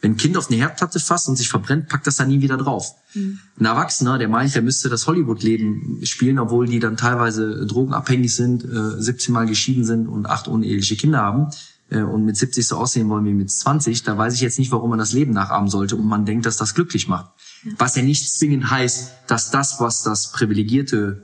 [0.00, 2.56] Wenn ein Kind auf eine Herdplatte fasst und sich verbrennt, packt das dann nie wieder
[2.56, 2.94] drauf.
[3.14, 3.40] Mhm.
[3.58, 8.64] Ein Erwachsener, der meint, der müsste das Hollywood-Leben spielen, obwohl die dann teilweise drogenabhängig sind,
[8.64, 11.48] äh, 17 Mal geschieden sind und acht uneheliche Kinder haben
[11.90, 14.70] äh, und mit 70 so aussehen wollen wie mit 20, da weiß ich jetzt nicht,
[14.70, 17.32] warum man das Leben nachahmen sollte und man denkt, dass das glücklich macht.
[17.76, 21.22] Was ja nicht zwingend heißt, dass das, was das privilegierte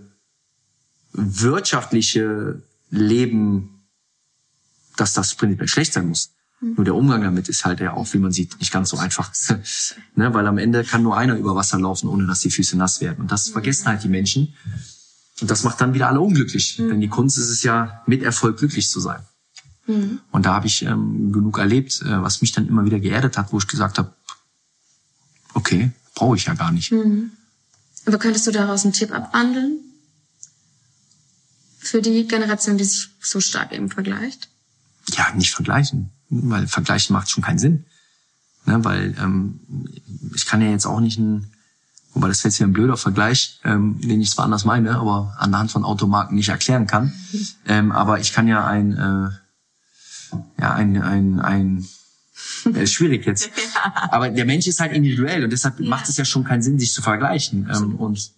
[1.12, 3.84] wirtschaftliche Leben,
[4.96, 6.33] dass das prinzipiell schlecht sein muss.
[6.76, 9.32] Nur der Umgang damit ist halt ja auch, wie man sieht, nicht ganz so einfach.
[10.16, 10.32] ne?
[10.32, 13.20] Weil am Ende kann nur einer über Wasser laufen, ohne dass die Füße nass werden.
[13.20, 14.54] Und das vergessen halt die Menschen.
[15.40, 16.78] Und das macht dann wieder alle unglücklich.
[16.78, 16.88] Mhm.
[16.88, 19.20] Denn die Kunst ist es ja, mit Erfolg glücklich zu sein.
[19.86, 20.20] Mhm.
[20.30, 23.52] Und da habe ich ähm, genug erlebt, äh, was mich dann immer wieder geerdet hat,
[23.52, 24.14] wo ich gesagt habe,
[25.54, 26.92] okay, brauche ich ja gar nicht.
[26.92, 27.32] Mhm.
[28.06, 29.80] Aber könntest du daraus einen Tipp abwandeln?
[31.78, 34.48] Für die Generation, die sich so stark eben vergleicht?
[35.12, 36.10] Ja, nicht vergleichen.
[36.42, 37.84] Weil vergleichen macht schon keinen Sinn.
[38.66, 39.60] Ne, weil ähm,
[40.34, 41.52] ich kann ja jetzt auch nicht ein,
[42.14, 45.70] wobei das jetzt hier ein blöder Vergleich, ähm, den ich zwar anders meine, aber anhand
[45.70, 47.12] von Automarken nicht erklären kann.
[47.66, 49.30] Ähm, aber ich kann ja ein, äh,
[50.60, 51.88] ja, ein, ein, ein
[52.74, 53.50] ist schwierig jetzt.
[54.10, 55.88] Aber der Mensch ist halt individuell und deshalb ja.
[55.88, 57.68] macht es ja schon keinen Sinn, sich zu vergleichen.
[57.74, 58.32] Ähm, und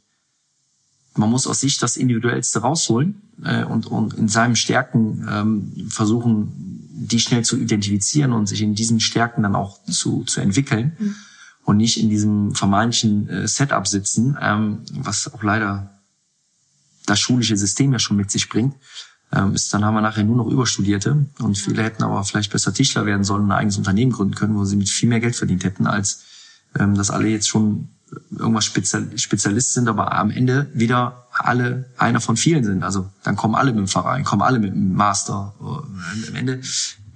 [1.16, 6.75] man muss aus sich das Individuellste rausholen äh, und, und in seinen Stärken ähm, versuchen,
[6.98, 11.14] die schnell zu identifizieren und sich in diesen Stärken dann auch zu, zu entwickeln mhm.
[11.64, 16.00] und nicht in diesem vermeintlichen äh, Setup sitzen, ähm, was auch leider
[17.04, 18.74] das schulische System ja schon mit sich bringt,
[19.32, 22.72] ähm, ist, dann haben wir nachher nur noch Überstudierte und viele hätten aber vielleicht besser
[22.72, 25.36] Tischler werden sollen und ein eigenes Unternehmen gründen können, wo sie mit viel mehr Geld
[25.36, 26.22] verdient hätten, als
[26.78, 27.88] ähm, dass alle jetzt schon
[28.30, 32.82] irgendwas Spezialist sind, aber am Ende wieder alle einer von vielen sind.
[32.82, 35.54] Also dann kommen alle mit dem Verein, kommen alle mit dem Master.
[35.60, 36.60] Am Ende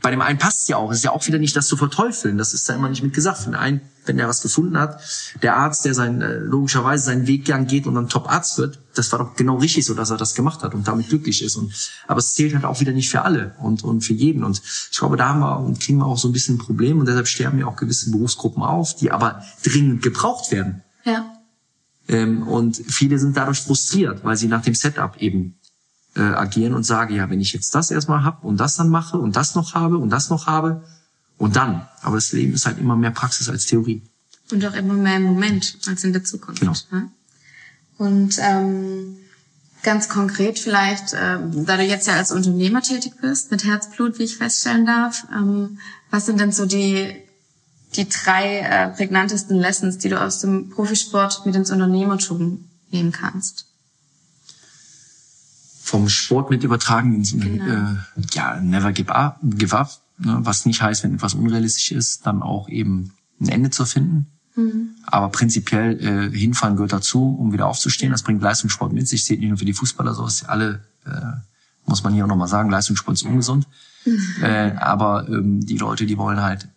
[0.02, 0.90] bei dem einen passt es ja auch.
[0.90, 2.38] Es ist ja auch wieder nicht das zu verteufeln.
[2.38, 3.38] Das ist ja immer nicht mit gesagt.
[3.38, 5.00] Für den einen, wenn der was gefunden hat,
[5.42, 9.18] der Arzt, der sein, äh, logischerweise seinen Weggang geht und dann Top-Arzt wird, das war
[9.18, 11.56] doch genau richtig so, dass er das gemacht hat und damit glücklich ist.
[11.56, 11.72] Und,
[12.06, 14.42] aber es zählt halt auch wieder nicht für alle und, und für jeden.
[14.42, 16.98] Und ich glaube, da haben wir und kriegen wir auch so ein bisschen ein Problem
[16.98, 20.82] und deshalb sterben ja auch gewisse Berufsgruppen auf, die aber dringend gebraucht werden.
[21.04, 21.32] Ja.
[22.08, 25.59] Ähm, und viele sind dadurch frustriert, weil sie nach dem Setup eben
[26.16, 29.18] äh, agieren und sage, ja, wenn ich jetzt das erstmal habe und das dann mache
[29.18, 30.84] und das noch habe und das noch habe
[31.38, 31.88] und dann.
[32.02, 34.02] Aber das Leben ist halt immer mehr Praxis als Theorie.
[34.50, 36.60] Und auch immer mehr im Moment als in der Zukunft.
[36.60, 36.74] Genau.
[36.90, 37.10] Ne?
[37.98, 39.16] Und ähm,
[39.82, 44.24] ganz konkret vielleicht, äh, da du jetzt ja als Unternehmer tätig bist, mit Herzblut, wie
[44.24, 45.78] ich feststellen darf, ähm,
[46.10, 47.14] was sind denn so die
[47.96, 53.66] die drei äh, prägnantesten Lessons, die du aus dem Profisport mit ins Unternehmertum nehmen kannst?
[55.90, 57.64] Vom Sport mit übertragen ins genau.
[57.64, 57.96] äh,
[58.32, 60.38] ja never give up, give up ne?
[60.40, 64.26] was nicht heißt, wenn etwas unrealistisch ist, dann auch eben ein Ende zu finden.
[64.56, 64.90] Mhm.
[65.06, 68.12] Aber prinzipiell äh, hinfallen gehört dazu, um wieder aufzustehen.
[68.12, 69.24] Das bringt Leistungssport mit sich.
[69.24, 71.10] Zählt nicht nur für die Fußballer so, ist alle äh,
[71.86, 73.66] muss man hier auch nochmal sagen, Leistungssport ist ungesund.
[74.04, 74.20] Mhm.
[74.42, 76.68] Äh, aber ähm, die Leute, die wollen halt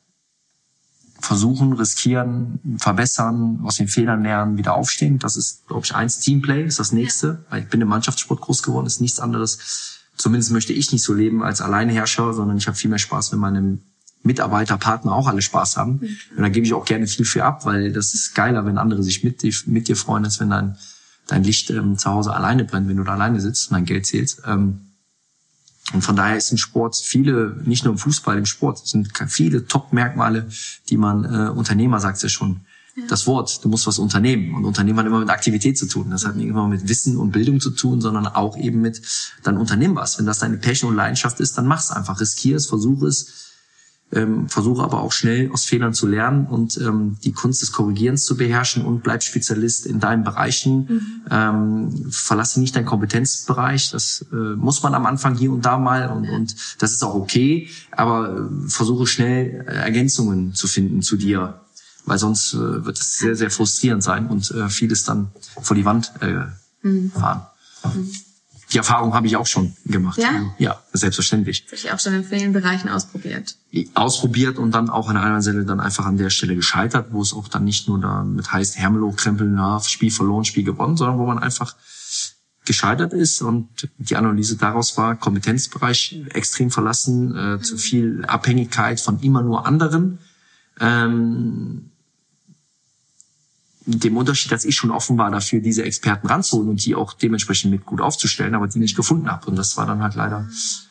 [1.24, 5.20] versuchen, riskieren, verbessern, aus den Fehlern lernen, wieder aufstehen.
[5.20, 6.20] Das ist, glaube ich, eins.
[6.20, 7.46] Teamplay ist das nächste.
[7.50, 10.02] Weil ich bin im Mannschaftssport groß geworden, ist nichts anderes.
[10.18, 13.40] Zumindest möchte ich nicht so leben als Alleineherrscher, sondern ich habe viel mehr Spaß, wenn
[13.40, 13.80] meine
[14.22, 15.94] Mitarbeiter, Partner auch alle Spaß haben.
[16.02, 16.38] Mhm.
[16.38, 19.02] Und da gebe ich auch gerne viel für ab, weil das ist geiler, wenn andere
[19.02, 20.78] sich mit, mit dir freuen, als wenn dein,
[21.28, 24.06] dein Licht ähm, zu Hause alleine brennt, wenn du da alleine sitzt und dein Geld
[24.06, 24.42] zählst.
[24.46, 24.83] Ähm,
[25.92, 29.68] und von daher ist im Sport viele, nicht nur im Fußball, im Sport sind viele
[29.68, 30.48] Top-Merkmale,
[30.90, 32.62] die man, äh, Unternehmer sagt ja schon,
[32.96, 33.04] ja.
[33.10, 34.56] das Wort, du musst was unternehmen.
[34.56, 36.10] Und Unternehmen hat immer mit Aktivität zu tun.
[36.10, 39.02] Das hat nicht immer mit Wissen und Bildung zu tun, sondern auch eben mit,
[39.44, 40.18] dann unternehmen was.
[40.18, 43.43] Wenn das deine Passion und Leidenschaft ist, dann mach's einfach, riskier es, versuch es.
[44.12, 48.26] Ähm, versuche aber auch schnell aus Fehlern zu lernen und ähm, die Kunst des Korrigierens
[48.26, 50.86] zu beherrschen und bleib Spezialist in deinen Bereichen.
[50.88, 51.22] Mhm.
[51.32, 53.92] Ähm, verlasse nicht deinen Kompetenzbereich.
[53.92, 57.16] Das äh, muss man am Anfang hier und da mal und, und das ist auch
[57.16, 61.62] okay, aber äh, versuche schnell äh, Ergänzungen zu finden zu dir,
[62.06, 65.86] weil sonst äh, wird es sehr, sehr frustrierend sein und äh, vieles dann vor die
[65.86, 66.46] Wand äh,
[66.88, 67.12] mhm.
[67.12, 67.42] fahren.
[67.86, 68.12] Mhm
[68.74, 70.18] die Erfahrung habe ich auch schon gemacht.
[70.18, 70.54] Ja?
[70.58, 71.66] Ja, selbstverständlich.
[71.66, 73.56] Das habe ich auch schon in vielen Bereichen ausprobiert.
[73.94, 77.34] Ausprobiert und dann auch an einer Stelle dann einfach an der Stelle gescheitert, wo es
[77.34, 81.18] auch dann nicht nur da mit heißt Hermelo krempeln, ja, Spiel verloren, Spiel gewonnen, sondern
[81.20, 81.76] wo man einfach
[82.66, 87.64] gescheitert ist und die Analyse daraus war, Kompetenzbereich extrem verlassen, äh, mhm.
[87.64, 90.20] zu viel Abhängigkeit von immer nur anderen.
[90.80, 91.92] Ähm,
[93.86, 97.72] dem Unterschied, dass ich schon offen war dafür, diese Experten ranzuholen und die auch dementsprechend
[97.72, 99.48] mit gut aufzustellen, aber die nicht gefunden habe.
[99.48, 100.48] Und das war dann halt leider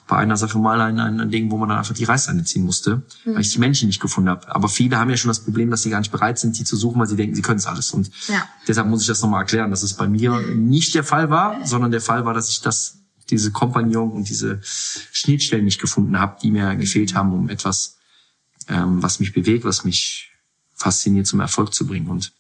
[0.07, 3.03] bei einer Sache mal ein, ein Ding, wo man dann einfach die Reißleine ziehen musste,
[3.25, 3.35] mhm.
[3.35, 4.55] weil ich die Menschen nicht gefunden habe.
[4.55, 6.77] Aber viele haben ja schon das Problem, dass sie gar nicht bereit sind, die zu
[6.77, 7.93] suchen, weil sie denken, sie können es alles.
[7.93, 8.47] Und ja.
[8.69, 11.93] deshalb muss ich das nochmal erklären, dass es bei mir nicht der Fall war, sondern
[11.93, 12.99] der Fall war, dass ich das,
[13.31, 17.97] diese Kompagnon und diese Schnittstellen nicht gefunden habe, die mir gefehlt haben, um etwas,
[18.69, 20.31] ähm, was mich bewegt, was mich
[20.75, 22.09] fasziniert, zum Erfolg zu bringen.
[22.09, 22.33] Und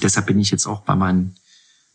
[0.00, 1.34] deshalb bin ich jetzt auch bei meinen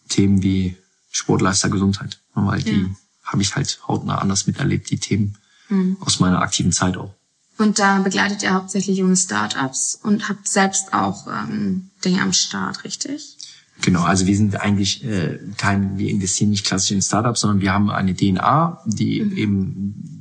[0.09, 0.75] Themen wie
[1.11, 2.89] Sport, Lifestyle, Gesundheit, weil die ja.
[3.23, 5.37] habe ich halt hautnah anders miterlebt, die Themen
[5.69, 5.97] mhm.
[6.01, 7.13] aus meiner aktiven Zeit auch.
[7.57, 12.83] Und da begleitet ihr hauptsächlich junge Startups und habt selbst auch ähm, Dinge am Start,
[12.83, 13.35] richtig?
[13.81, 17.73] Genau, also wir sind eigentlich äh, kein, wir investieren nicht klassisch in Startups, sondern wir
[17.73, 19.37] haben eine DNA, die mhm.
[19.37, 20.16] eben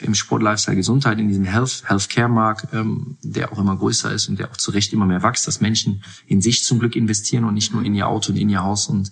[0.00, 4.38] im Sport, Lifestyle, Gesundheit, in diesem Health, Healthcare-Markt, ähm, der auch immer größer ist und
[4.38, 7.54] der auch zu Recht immer mehr wächst, dass Menschen in sich zum Glück investieren und
[7.54, 9.10] nicht nur in ihr Auto und in ihr Haus und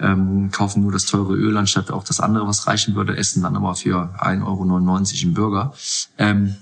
[0.00, 3.56] ähm, kaufen nur das teure Öl anstatt auch das andere, was reichen würde, essen dann
[3.56, 5.74] aber für 1,99 Euro im Burger.
[6.18, 6.56] Ähm,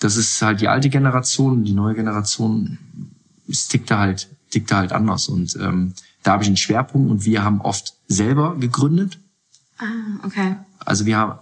[0.00, 2.78] das ist halt die alte Generation, die neue Generation
[3.48, 7.24] tickt da halt, tickt da halt anders und ähm, da habe ich einen Schwerpunkt und
[7.24, 9.18] wir haben oft selber gegründet.
[9.78, 10.56] Ah, okay.
[10.84, 11.38] Also wir haben,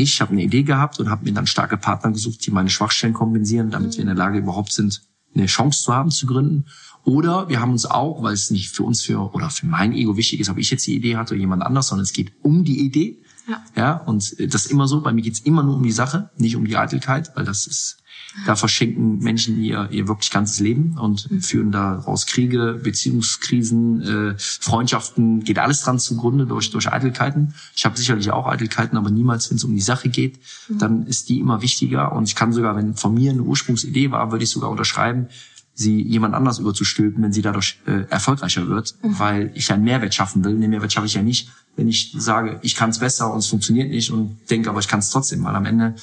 [0.00, 3.14] ich habe eine Idee gehabt und habe mir dann starke Partner gesucht, die meine Schwachstellen
[3.14, 5.02] kompensieren, damit wir in der Lage überhaupt sind,
[5.34, 6.66] eine Chance zu haben, zu gründen.
[7.04, 10.16] Oder wir haben uns auch, weil es nicht für uns für oder für mein Ego
[10.16, 12.64] wichtig ist, ob ich jetzt die Idee hatte oder jemand anders, sondern es geht um
[12.64, 13.22] die Idee.
[13.48, 13.64] Ja.
[13.76, 15.00] ja und das ist immer so.
[15.00, 17.97] Bei mir geht's immer nur um die Sache, nicht um die Eitelkeit, weil das ist
[18.46, 21.40] da verschenken Menschen ihr, ihr wirklich ganzes Leben und mhm.
[21.40, 27.54] führen daraus Kriege, Beziehungskrisen, äh, Freundschaften, geht alles dran zugrunde durch, durch Eitelkeiten.
[27.76, 30.78] Ich habe sicherlich auch Eitelkeiten, aber niemals, wenn es um die Sache geht, mhm.
[30.78, 32.12] dann ist die immer wichtiger.
[32.12, 35.28] Und ich kann sogar, wenn von mir eine Ursprungsidee war, würde ich sogar unterschreiben,
[35.74, 39.18] sie jemand anders überzustülpen, wenn sie dadurch äh, erfolgreicher wird, mhm.
[39.18, 40.58] weil ich einen Mehrwert schaffen will.
[40.58, 43.46] Den Mehrwert schaffe ich ja nicht, wenn ich sage, ich kann es besser und es
[43.46, 45.94] funktioniert nicht und denke, aber ich kann es trotzdem, weil am Ende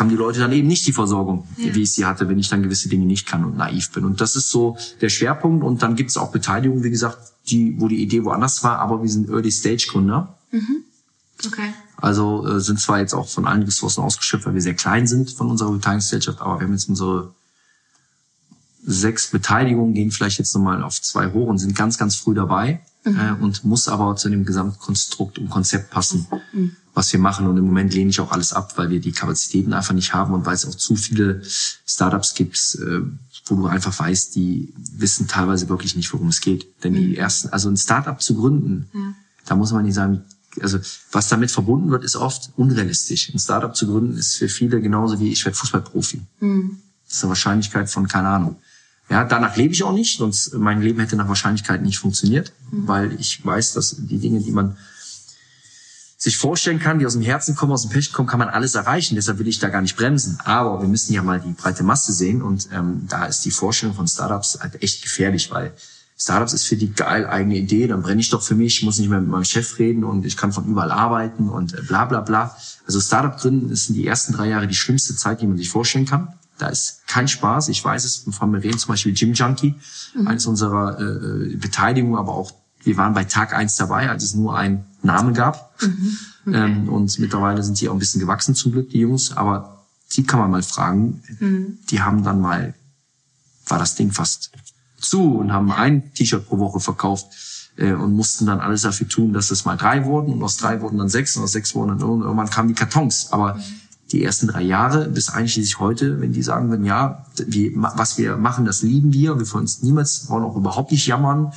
[0.00, 1.74] haben die Leute dann eben nicht die Versorgung, ja.
[1.74, 4.04] wie ich sie hatte, wenn ich dann gewisse Dinge nicht kann und naiv bin.
[4.04, 5.64] Und das ist so der Schwerpunkt.
[5.64, 9.02] Und dann gibt es auch Beteiligung, wie gesagt, die, wo die Idee woanders war, aber
[9.02, 10.38] wir sind Early-Stage-Gründer.
[10.50, 10.84] Mhm.
[11.46, 11.74] Okay.
[11.96, 15.30] Also äh, sind zwar jetzt auch von allen Ressourcen ausgeschöpft, weil wir sehr klein sind
[15.30, 17.34] von unserer Beteiligungsgesellschaft, aber wir haben jetzt unsere
[18.84, 22.80] sechs Beteiligungen, gehen vielleicht jetzt nochmal auf zwei hoch und sind ganz, ganz früh dabei
[23.04, 23.18] mhm.
[23.18, 26.26] äh, und muss aber zu dem Gesamtkonstrukt und Konzept passen.
[26.52, 27.46] Mhm was wir machen.
[27.46, 30.34] Und im Moment lehne ich auch alles ab, weil wir die Kapazitäten einfach nicht haben
[30.34, 31.42] und weil es auch zu viele
[31.86, 33.00] Startups gibt, äh,
[33.46, 36.66] wo du einfach weißt, die wissen teilweise wirklich nicht, worum es geht.
[36.84, 37.14] Denn die mhm.
[37.14, 39.14] ersten, also ein Startup zu gründen, ja.
[39.46, 40.22] da muss man nicht sagen,
[40.60, 40.78] also
[41.10, 43.32] was damit verbunden wird, ist oft unrealistisch.
[43.32, 46.20] Ein Startup zu gründen ist für viele genauso wie ich werde Fußballprofi.
[46.40, 46.78] Mhm.
[47.06, 48.56] Das ist eine Wahrscheinlichkeit von keine Ahnung.
[49.08, 52.88] Ja, danach lebe ich auch nicht, sonst mein Leben hätte nach Wahrscheinlichkeit nicht funktioniert, mhm.
[52.88, 54.76] weil ich weiß, dass die Dinge, die man
[56.22, 58.76] sich vorstellen kann, die aus dem Herzen kommen, aus dem Pech kommen, kann man alles
[58.76, 59.16] erreichen.
[59.16, 60.38] Deshalb will ich da gar nicht bremsen.
[60.44, 63.96] Aber wir müssen ja mal die breite Masse sehen und ähm, da ist die Vorstellung
[63.96, 65.72] von Startups halt echt gefährlich, weil
[66.16, 69.08] Startups ist für die geil eigene Idee, dann brenne ich doch für mich, muss nicht
[69.08, 72.20] mehr mit meinem Chef reden und ich kann von überall arbeiten und äh, bla bla
[72.20, 72.56] bla.
[72.86, 76.06] Also Startup gründen sind die ersten drei Jahre die schlimmste Zeit, die man sich vorstellen
[76.06, 76.34] kann.
[76.58, 77.68] Da ist kein Spaß.
[77.68, 79.74] Ich weiß es von mir reden, zum Beispiel Jim Junkie,
[80.14, 80.28] mhm.
[80.28, 82.52] eines unserer äh, äh Beteiligungen, aber auch
[82.84, 85.80] wir waren bei Tag eins dabei, als es nur einen Namen gab.
[85.82, 86.18] Mhm.
[86.46, 86.56] Okay.
[86.56, 89.36] Ähm, und mittlerweile sind die auch ein bisschen gewachsen zum Glück, die Jungs.
[89.36, 91.22] Aber die kann man mal fragen.
[91.38, 91.78] Mhm.
[91.90, 92.74] Die haben dann mal,
[93.66, 94.50] war das Ding fast
[95.00, 97.26] zu und haben ein T-Shirt pro Woche verkauft
[97.76, 100.80] äh, und mussten dann alles dafür tun, dass es mal drei wurden und aus drei
[100.80, 103.32] wurden dann sechs und aus sechs wurden dann irgendwann kamen die Kartons.
[103.32, 103.62] Aber mhm.
[104.10, 108.36] die ersten drei Jahre bis einschließlich heute, wenn die sagen würden, ja, wir, was wir
[108.36, 111.52] machen, das lieben wir, wir von uns niemals wollen auch überhaupt nicht jammern,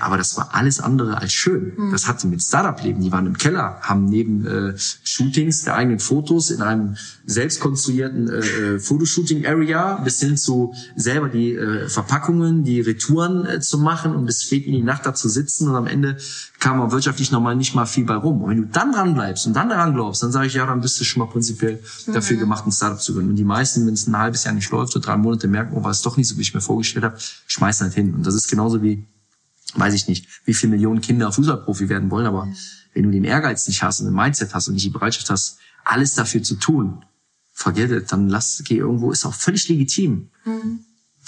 [0.00, 1.72] aber das war alles andere als schön.
[1.76, 1.92] Mhm.
[1.92, 3.00] Das hatte mit Startup-Leben.
[3.00, 8.28] Die waren im Keller, haben neben äh, Shootings der eigenen Fotos in einem selbst konstruierten
[8.28, 14.14] äh, äh, Fotoshooting-Area bis hin zu selber die äh, Verpackungen, die Retouren äh, zu machen
[14.14, 16.16] und bis spät in die Nacht da zu sitzen und am Ende
[16.58, 18.42] kam auch wirtschaftlich nochmal nicht mal viel bei rum.
[18.42, 20.80] Und wenn du dann dran bleibst und dann daran glaubst, dann sage ich, ja, dann
[20.80, 22.12] bist du schon mal prinzipiell mhm.
[22.12, 23.30] dafür gemacht, ein Startup zu gründen.
[23.30, 25.84] Und die meisten, wenn es ein halbes Jahr nicht läuft oder drei Monate merken, oh,
[25.84, 28.14] war es doch nicht so, wie ich mir vorgestellt habe, schmeißen halt hin.
[28.14, 29.04] Und das ist genauso wie
[29.74, 32.48] weiß ich nicht, wie viele Millionen Kinder Fußballprofi werden wollen, aber
[32.94, 35.58] wenn du den Ehrgeiz nicht hast und ein Mindset hast und nicht die Bereitschaft hast,
[35.84, 37.04] alles dafür zu tun,
[37.52, 40.30] forget it, dann lass, geh irgendwo, ist auch völlig legitim.
[40.44, 40.80] Mhm.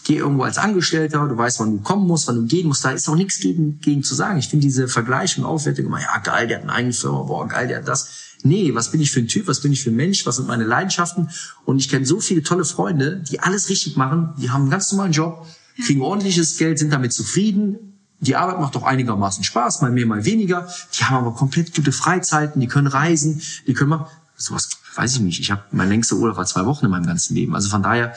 [0.05, 2.90] Geh irgendwo als Angestellter, du weißt, wann du kommen musst, wann du gehen musst, da
[2.90, 4.38] ist auch nichts gegen, gegen zu sagen.
[4.38, 7.68] Ich finde diese Vergleichung, Aufwertung immer, ja geil, der hat eine eigene Firma, boah, geil,
[7.68, 8.37] der hat das.
[8.42, 10.48] Nee, was bin ich für ein Typ, was bin ich für ein Mensch, was sind
[10.48, 11.29] meine Leidenschaften?
[11.66, 14.90] Und ich kenne so viele tolle Freunde, die alles richtig machen, die haben einen ganz
[14.92, 15.46] normalen Job,
[15.85, 20.24] kriegen ordentliches Geld, sind damit zufrieden, die Arbeit macht doch einigermaßen Spaß, mal mehr, mal
[20.24, 20.68] weniger.
[20.98, 24.06] Die haben aber komplett gute Freizeiten, die können reisen, die können mal,
[24.37, 25.40] sowas weiß ich nicht.
[25.40, 27.54] Ich habe mein längster Urlaub war zwei Wochen in meinem ganzen Leben.
[27.54, 28.14] Also von daher,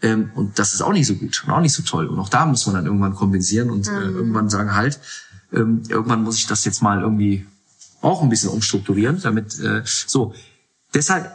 [0.00, 2.06] ähm, und das ist auch nicht so gut und auch nicht so toll.
[2.06, 4.16] Und auch da muss man dann irgendwann kompensieren und äh, mhm.
[4.16, 5.00] irgendwann sagen, halt,
[5.52, 7.46] ähm, irgendwann muss ich das jetzt mal irgendwie
[8.00, 10.34] auch ein bisschen umstrukturieren, damit äh, so.
[10.94, 11.30] Deshalb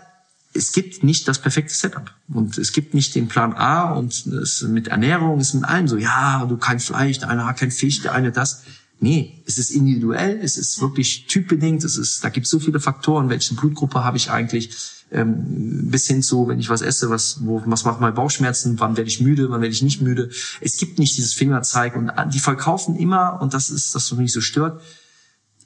[0.57, 4.61] es gibt nicht das perfekte Setup und es gibt nicht den Plan A und es
[4.63, 8.01] mit Ernährung ist mit allem so, ja, du kein Fleisch, der eine hat kein Fisch,
[8.01, 8.63] der eine das.
[8.99, 12.79] Nee, es ist individuell, es ist wirklich typbedingt, es ist, da gibt es so viele
[12.79, 14.71] Faktoren, welche Blutgruppe habe ich eigentlich,
[15.11, 18.97] ähm, bis hin zu, wenn ich was esse, was, wo, was macht mein Bauchschmerzen, wann
[18.97, 20.31] werde ich müde, wann werde ich nicht müde.
[20.61, 24.41] Es gibt nicht dieses Fingerzeig und die verkaufen immer, und das ist, das mich so
[24.41, 24.81] stört,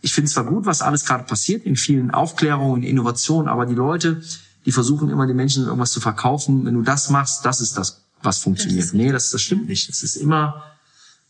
[0.01, 4.21] ich finde zwar gut, was alles gerade passiert in vielen Aufklärungen, Innovationen, aber die Leute,
[4.65, 6.65] die versuchen immer den Menschen irgendwas zu verkaufen.
[6.65, 8.83] Wenn du das machst, das ist das, was funktioniert.
[8.83, 9.89] Das nee, das, das stimmt nicht.
[9.89, 10.63] Es ist immer,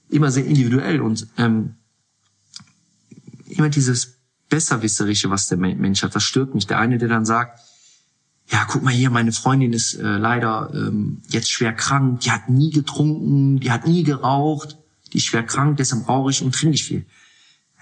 [0.10, 1.76] immer sehr individuell und ähm,
[3.48, 4.18] immer dieses
[4.50, 6.68] Besserwisserische, was der Mensch hat, das stört mich.
[6.68, 7.60] Der eine, der dann sagt,
[8.50, 12.50] ja, guck mal hier, meine Freundin ist äh, leider ähm, jetzt schwer krank, die hat
[12.50, 14.78] nie getrunken, die hat nie geraucht,
[15.14, 17.06] die ist schwer krank, deshalb rauche ich und trinke ich viel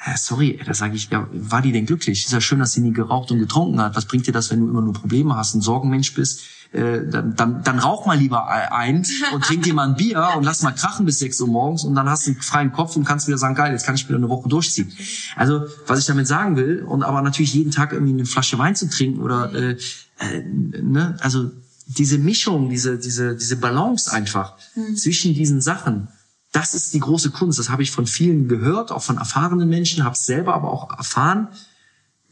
[0.05, 2.25] ja, sorry, da sage ich, ja, war die denn glücklich?
[2.25, 3.95] Ist ja schön, dass sie nie geraucht und getrunken hat.
[3.95, 6.41] Was bringt dir das, wenn du immer nur Probleme hast, ein Sorgenmensch bist?
[6.71, 10.43] Äh, dann, dann, dann rauch mal lieber ein und trink dir mal ein Bier und
[10.43, 13.05] lass mal krachen bis 6 Uhr morgens und dann hast du einen freien Kopf und
[13.05, 14.93] kannst wieder sagen, geil, jetzt kann ich wieder eine Woche durchziehen.
[15.35, 18.75] Also, was ich damit sagen will, und aber natürlich jeden Tag irgendwie eine Flasche Wein
[18.75, 19.77] zu trinken oder, äh,
[20.19, 21.49] äh, ne, also
[21.87, 24.95] diese Mischung, diese, diese, diese Balance einfach mhm.
[24.95, 26.07] zwischen diesen Sachen,
[26.51, 27.59] das ist die große Kunst.
[27.59, 30.97] Das habe ich von vielen gehört, auch von erfahrenen Menschen, habe es selber aber auch
[30.97, 31.49] erfahren.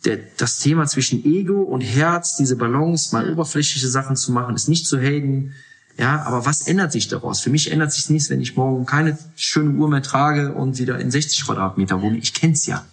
[0.06, 4.70] Der, das Thema zwischen Ego und Herz, diese Balance, mal oberflächliche Sachen zu machen, ist
[4.70, 5.54] nicht zu haten.
[5.98, 7.40] Ja, aber was ändert sich daraus?
[7.42, 11.00] Für mich ändert sich nichts, wenn ich morgen keine schöne Uhr mehr trage und wieder
[11.00, 12.18] in 60 Quadratmeter wohne.
[12.18, 12.86] Ich kenn's ja.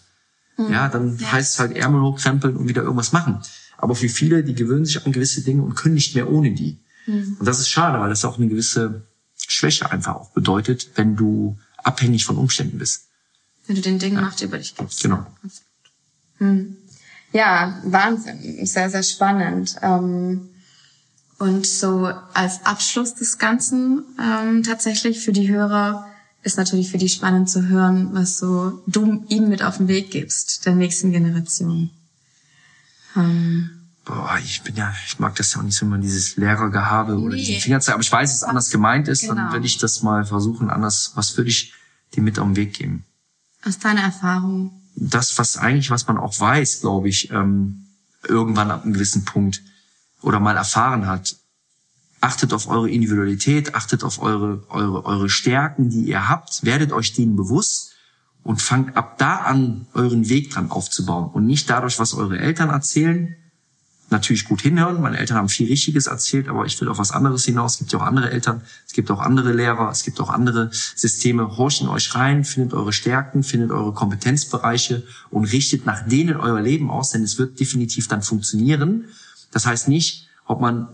[0.56, 0.72] Mhm.
[0.72, 1.32] Ja, dann ja.
[1.32, 3.40] heißt es halt Ärmel hochkrempeln und wieder irgendwas machen.
[3.76, 6.80] Aber für viele, die gewöhnen sich an gewisse Dinge und können nicht mehr ohne die.
[7.06, 7.36] Mhm.
[7.38, 9.06] Und das ist schade, weil das auch eine gewisse
[9.54, 13.04] Schwäche einfach auch bedeutet, wenn du abhängig von Umständen bist.
[13.66, 14.22] Wenn du den Dingen ja.
[14.22, 15.02] Macht über dich gibst.
[15.02, 15.24] Genau.
[16.38, 16.76] Hm.
[17.32, 18.64] Ja, Wahnsinn.
[18.66, 19.76] Sehr, sehr spannend.
[19.82, 20.50] Ähm,
[21.38, 26.06] und so als Abschluss des Ganzen ähm, tatsächlich für die Hörer
[26.42, 30.10] ist natürlich für die spannend zu hören, was so du ihnen mit auf den Weg
[30.10, 31.90] gibst, der nächsten Generation.
[33.16, 37.16] Ähm, boah, ich bin ja, ich mag das ja auch nicht so immer dieses Lehrergehabe
[37.16, 37.22] nee.
[37.22, 39.34] oder diesen Fingerzeig, aber ich weiß, dass es anders gemeint ist, genau.
[39.34, 41.72] dann will ich das mal versuchen, anders, was würde ich
[42.14, 43.04] dir mit auf den Weg geben?
[43.64, 44.82] Aus deiner Erfahrung?
[44.96, 47.86] Das, was eigentlich, was man auch weiß, glaube ich, ähm,
[48.28, 49.62] irgendwann ab einem gewissen Punkt
[50.22, 51.36] oder mal erfahren hat,
[52.20, 57.12] achtet auf eure Individualität, achtet auf eure, eure, eure Stärken, die ihr habt, werdet euch
[57.12, 57.94] denen bewusst
[58.42, 62.70] und fangt ab da an, euren Weg dran aufzubauen und nicht dadurch, was eure Eltern
[62.70, 63.36] erzählen,
[64.14, 65.00] natürlich gut hinhören.
[65.00, 67.74] Meine Eltern haben viel Richtiges erzählt, aber ich will auf was anderes hinaus.
[67.74, 70.70] Es gibt ja auch andere Eltern, es gibt auch andere Lehrer, es gibt auch andere
[70.72, 71.56] Systeme.
[71.56, 76.90] Horchen euch rein, findet eure Stärken, findet eure Kompetenzbereiche und richtet nach denen euer Leben
[76.90, 79.04] aus, denn es wird definitiv dann funktionieren.
[79.52, 80.88] Das heißt nicht, ob man,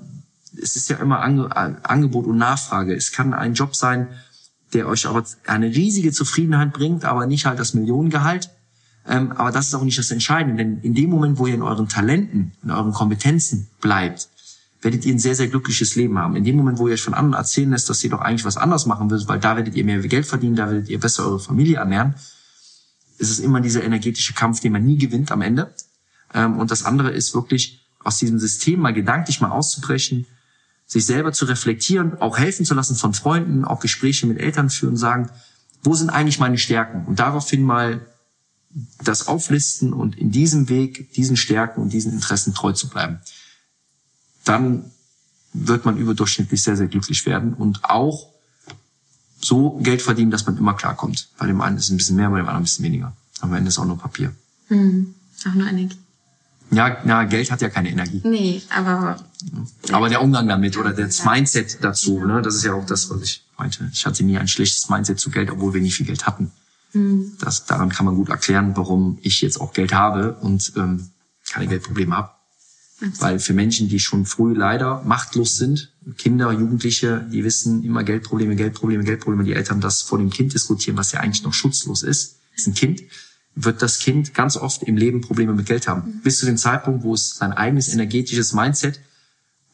[0.60, 2.94] es ist ja immer Angebot und Nachfrage.
[2.94, 4.08] Es kann ein Job sein,
[4.72, 8.50] der euch aber eine riesige Zufriedenheit bringt, aber nicht halt das Millionengehalt
[9.10, 11.62] ähm, aber das ist auch nicht das Entscheidende, denn in dem Moment, wo ihr in
[11.62, 14.28] euren Talenten, in euren Kompetenzen bleibt,
[14.82, 16.36] werdet ihr ein sehr, sehr glückliches Leben haben.
[16.36, 18.56] In dem Moment, wo ihr euch von anderen erzählen lässt, dass ihr doch eigentlich was
[18.56, 21.40] anderes machen würdet, weil da werdet ihr mehr Geld verdienen, da werdet ihr besser eure
[21.40, 22.14] Familie ernähren,
[23.18, 25.74] ist es immer dieser energetische Kampf, den man nie gewinnt am Ende.
[26.32, 30.26] Ähm, und das andere ist wirklich aus diesem System mal gedanklich mal auszubrechen,
[30.86, 34.96] sich selber zu reflektieren, auch helfen zu lassen von Freunden, auch Gespräche mit Eltern führen,
[34.96, 35.30] sagen,
[35.82, 37.06] wo sind eigentlich meine Stärken?
[37.06, 38.06] Und daraufhin mal
[39.02, 43.20] das auflisten und in diesem Weg, diesen Stärken und diesen Interessen treu zu bleiben.
[44.44, 44.90] Dann
[45.52, 48.30] wird man überdurchschnittlich sehr, sehr glücklich werden und auch
[49.40, 51.28] so Geld verdienen, dass man immer klarkommt.
[51.38, 53.16] Bei dem einen ist es ein bisschen mehr, bei dem anderen ein bisschen weniger.
[53.40, 54.32] Am Ende ist auch nur Papier.
[54.68, 55.14] Hm,
[55.48, 55.96] auch nur Energie.
[56.70, 58.20] Ja, na, Geld hat ja keine Energie.
[58.22, 59.16] Nee, aber.
[59.90, 63.22] Aber der Umgang damit oder das Mindset dazu, ne, das ist ja auch das, was
[63.22, 63.90] ich meinte.
[63.92, 66.52] Ich hatte nie ein schlechtes Mindset zu Geld, obwohl wir nie viel Geld hatten.
[66.92, 67.32] Mhm.
[67.40, 71.10] Das, daran kann man gut erklären, warum ich jetzt auch Geld habe und ähm,
[71.48, 72.30] keine Geldprobleme habe.
[73.18, 78.56] Weil für Menschen, die schon früh leider machtlos sind, Kinder, Jugendliche, die wissen immer Geldprobleme,
[78.56, 82.40] Geldprobleme, Geldprobleme, die Eltern das vor dem Kind diskutieren, was ja eigentlich noch schutzlos ist,
[82.54, 83.02] ist ein Kind,
[83.54, 86.16] wird das Kind ganz oft im Leben Probleme mit Geld haben.
[86.16, 86.20] Mhm.
[86.22, 89.00] Bis zu dem Zeitpunkt, wo es sein eigenes energetisches Mindset,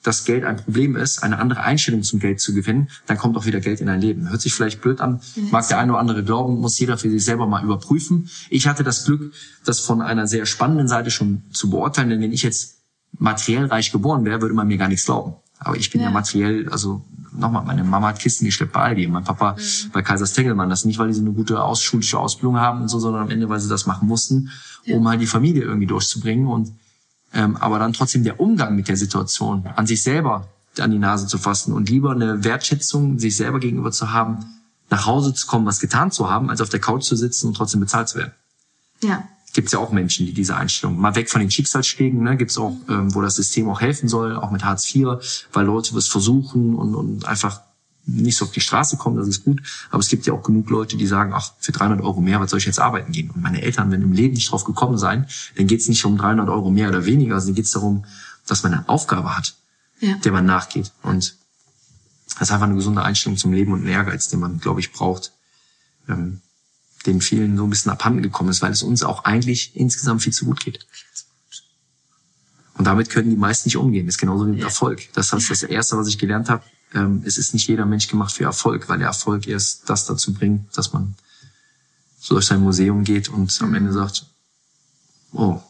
[0.06, 3.44] dass Geld ein Problem ist, eine andere Einstellung zum Geld zu gewinnen, dann kommt auch
[3.44, 4.30] wieder Geld in dein Leben.
[4.30, 7.24] Hört sich vielleicht blöd an, mag der eine oder andere glauben, muss jeder für sich
[7.24, 8.30] selber mal überprüfen.
[8.48, 9.32] Ich hatte das Glück,
[9.64, 12.76] das von einer sehr spannenden Seite schon zu beurteilen, denn wenn ich jetzt
[13.18, 15.34] materiell reich geboren wäre, würde man mir gar nichts glauben.
[15.58, 17.02] Aber ich bin ja, ja materiell, also
[17.32, 19.90] nochmal, meine Mama hat Kisten geschleppt bei Aldi, mein Papa mhm.
[19.92, 20.68] bei Kaisers Tengelmann.
[20.68, 23.48] Das nicht, weil sie eine gute aus, schulische Ausbildung haben und so, sondern am Ende,
[23.48, 24.50] weil sie das machen mussten,
[24.84, 24.96] ja.
[24.96, 26.46] um halt die Familie irgendwie durchzubringen.
[26.46, 26.72] Und
[27.36, 30.48] ähm, aber dann trotzdem der Umgang mit der Situation, an sich selber
[30.80, 34.44] an die Nase zu fassen und lieber eine Wertschätzung sich selber gegenüber zu haben,
[34.90, 37.54] nach Hause zu kommen, was getan zu haben, als auf der Couch zu sitzen und
[37.54, 38.32] trotzdem bezahlt zu werden.
[39.02, 39.26] Ja
[39.56, 42.52] gibt es ja auch Menschen, die diese Einstellung, mal weg von den Schicksalsschlägen, ne, gibt
[42.52, 45.16] es auch, ähm, wo das System auch helfen soll, auch mit Hartz IV,
[45.52, 47.62] weil Leute was versuchen und, und einfach
[48.06, 49.60] nicht so auf die Straße kommen, das ist gut.
[49.90, 52.50] Aber es gibt ja auch genug Leute, die sagen, ach, für 300 Euro mehr, was
[52.50, 53.30] soll ich jetzt arbeiten gehen?
[53.30, 55.26] Und meine Eltern, wenn im Leben nicht drauf gekommen sein,
[55.56, 58.04] dann geht es nicht um 300 Euro mehr oder weniger, sondern geht es darum,
[58.46, 59.56] dass man eine Aufgabe hat,
[60.00, 60.14] ja.
[60.16, 60.92] der man nachgeht.
[61.02, 61.36] Und
[62.34, 64.92] das ist einfach eine gesunde Einstellung zum Leben und ein Ehrgeiz, den man, glaube ich,
[64.92, 65.32] braucht.
[66.08, 66.40] Ähm,
[67.06, 70.32] den vielen so ein bisschen abhanden gekommen ist, weil es uns auch eigentlich insgesamt viel
[70.32, 70.86] zu gut geht.
[72.74, 74.06] Und damit können die meisten nicht umgehen.
[74.06, 75.08] Das ist genauso wie mit Erfolg.
[75.14, 76.62] Das heißt, das Erste, was ich gelernt habe,
[76.94, 80.32] ähm, es ist nicht jeder Mensch gemacht für Erfolg, weil der Erfolg erst das dazu
[80.32, 81.14] bringt, dass man
[82.18, 84.26] so durch sein Museum geht und am Ende sagt,
[85.32, 85.60] oh,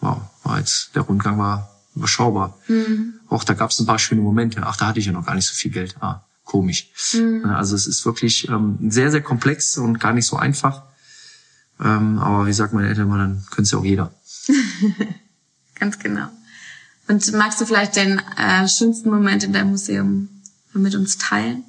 [0.00, 2.58] wow, war jetzt, der Rundgang war überschaubar.
[2.68, 3.14] Mhm.
[3.28, 4.62] Auch da gab es ein paar schöne Momente.
[4.64, 5.96] Ach, da hatte ich ja noch gar nicht so viel Geld.
[6.00, 6.90] Ah, komisch.
[7.14, 7.46] Mhm.
[7.46, 10.82] Also es ist wirklich ähm, sehr, sehr komplex und gar nicht so einfach.
[11.80, 14.14] Ähm, aber wie sagt meine Eltern mal, dann könnte es ja auch jeder.
[15.74, 16.28] Ganz genau.
[17.08, 20.28] Und magst du vielleicht den äh, schönsten Moment in deinem Museum
[20.78, 21.64] mit uns teilen?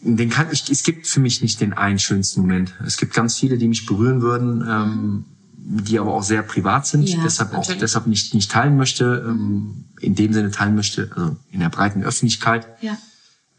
[0.00, 2.74] Den kann ich, es gibt für mich nicht den einen schönsten Moment.
[2.84, 7.08] Es gibt ganz viele, die mich berühren würden, ähm, die aber auch sehr privat sind,
[7.08, 11.36] ja, deshalb auch deshalb nicht nicht teilen möchte, ähm, in dem Sinne teilen möchte, also
[11.52, 12.66] in der breiten Öffentlichkeit.
[12.80, 12.98] Ja.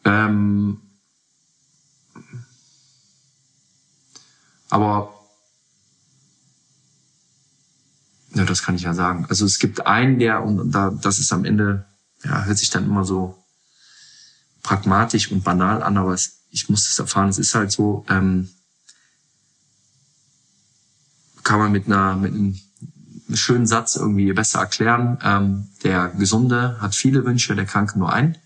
[0.04, 0.80] Ähm,
[4.74, 5.14] Aber
[8.34, 9.28] ja, das kann ich ja sagen.
[9.30, 11.86] Also es gibt einen, der, und da, das ist am Ende,
[12.24, 13.43] ja, hört sich dann immer so
[14.61, 18.49] pragmatisch und banal an, aber es, ich muss es erfahren, es ist halt so, ähm,
[21.43, 22.57] kann man mit einer, mit einem
[23.34, 25.17] schönen Satz irgendwie besser erklären.
[25.21, 28.38] Ähm, der Gesunde hat viele Wünsche, der Kranke nur einen.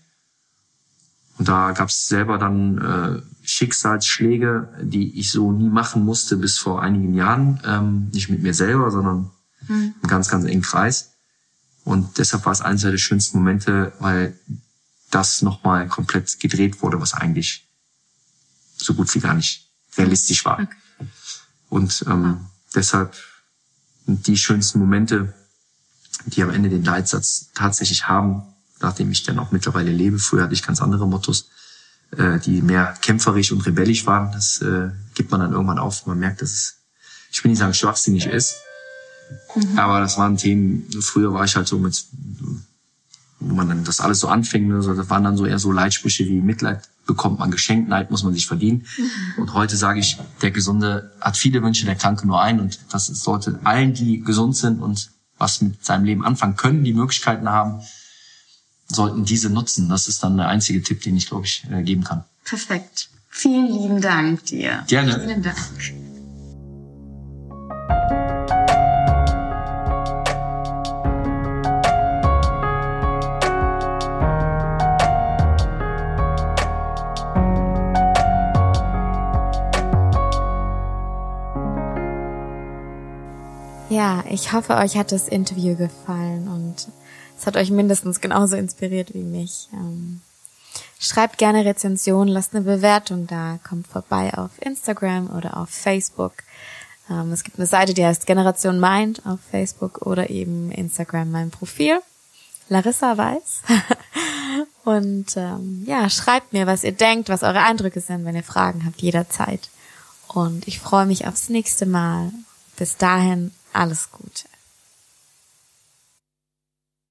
[1.38, 6.58] Und da gab es selber dann äh, Schicksalsschläge, die ich so nie machen musste bis
[6.58, 7.60] vor einigen Jahren.
[7.64, 9.30] Ähm, nicht mit mir selber, sondern
[9.68, 9.94] mhm.
[10.02, 11.17] im ganz, ganz engen Kreis.
[11.88, 14.38] Und deshalb war es eines der schönsten Momente, weil
[15.10, 17.66] das nochmal komplett gedreht wurde, was eigentlich
[18.76, 20.60] so gut wie gar nicht realistisch war.
[20.60, 21.06] Okay.
[21.70, 23.16] Und ähm, deshalb
[24.04, 25.32] die schönsten Momente,
[26.26, 28.42] die am Ende den Leitsatz tatsächlich haben,
[28.80, 30.18] nachdem ich dann auch mittlerweile lebe.
[30.18, 31.48] Früher hatte ich ganz andere Mottos,
[32.18, 34.30] äh, die mehr kämpferisch und rebellisch waren.
[34.32, 36.04] Das äh, gibt man dann irgendwann auf.
[36.04, 36.76] Man merkt, dass es,
[37.30, 38.56] ich will nicht sagen schwachsinnig ist,
[39.54, 39.78] mhm.
[39.78, 42.04] aber das waren Themen, früher war ich halt so mit,
[43.40, 45.72] wo man dann das alles so anfing, ne, so, das waren dann so eher so
[45.72, 48.86] Leitsprüche wie Mitleid bekommt man geschenkt, Neid muss man sich verdienen.
[48.96, 49.42] Mhm.
[49.42, 52.60] Und heute sage ich, der Gesunde hat viele Wünsche, der Kranke nur einen.
[52.60, 56.92] Und das sollte allen, die gesund sind und was mit seinem Leben anfangen können, die
[56.92, 57.80] Möglichkeiten haben,
[58.88, 59.88] sollten diese nutzen.
[59.88, 62.24] Das ist dann der einzige Tipp, den ich, glaube ich, äh, geben kann.
[62.44, 63.08] Perfekt.
[63.30, 64.84] Vielen lieben Dank dir.
[64.86, 65.18] Gerne.
[65.18, 65.56] Vielen Dank.
[84.30, 86.88] Ich hoffe, euch hat das Interview gefallen und
[87.38, 89.68] es hat euch mindestens genauso inspiriert wie mich.
[89.72, 90.20] Ähm,
[91.00, 96.32] Schreibt gerne Rezensionen, lasst eine Bewertung da, kommt vorbei auf Instagram oder auf Facebook.
[97.08, 101.50] Ähm, es gibt eine Seite, die heißt Generation Mind auf Facebook oder eben Instagram mein
[101.50, 102.00] Profil.
[102.68, 103.62] Larissa Weiß.
[104.84, 108.84] Und ähm, ja, schreibt mir, was ihr denkt, was eure Eindrücke sind, wenn ihr Fragen
[108.84, 109.70] habt, jederzeit.
[110.26, 112.32] Und ich freue mich aufs nächste Mal.
[112.76, 114.47] Bis dahin, alles Gute.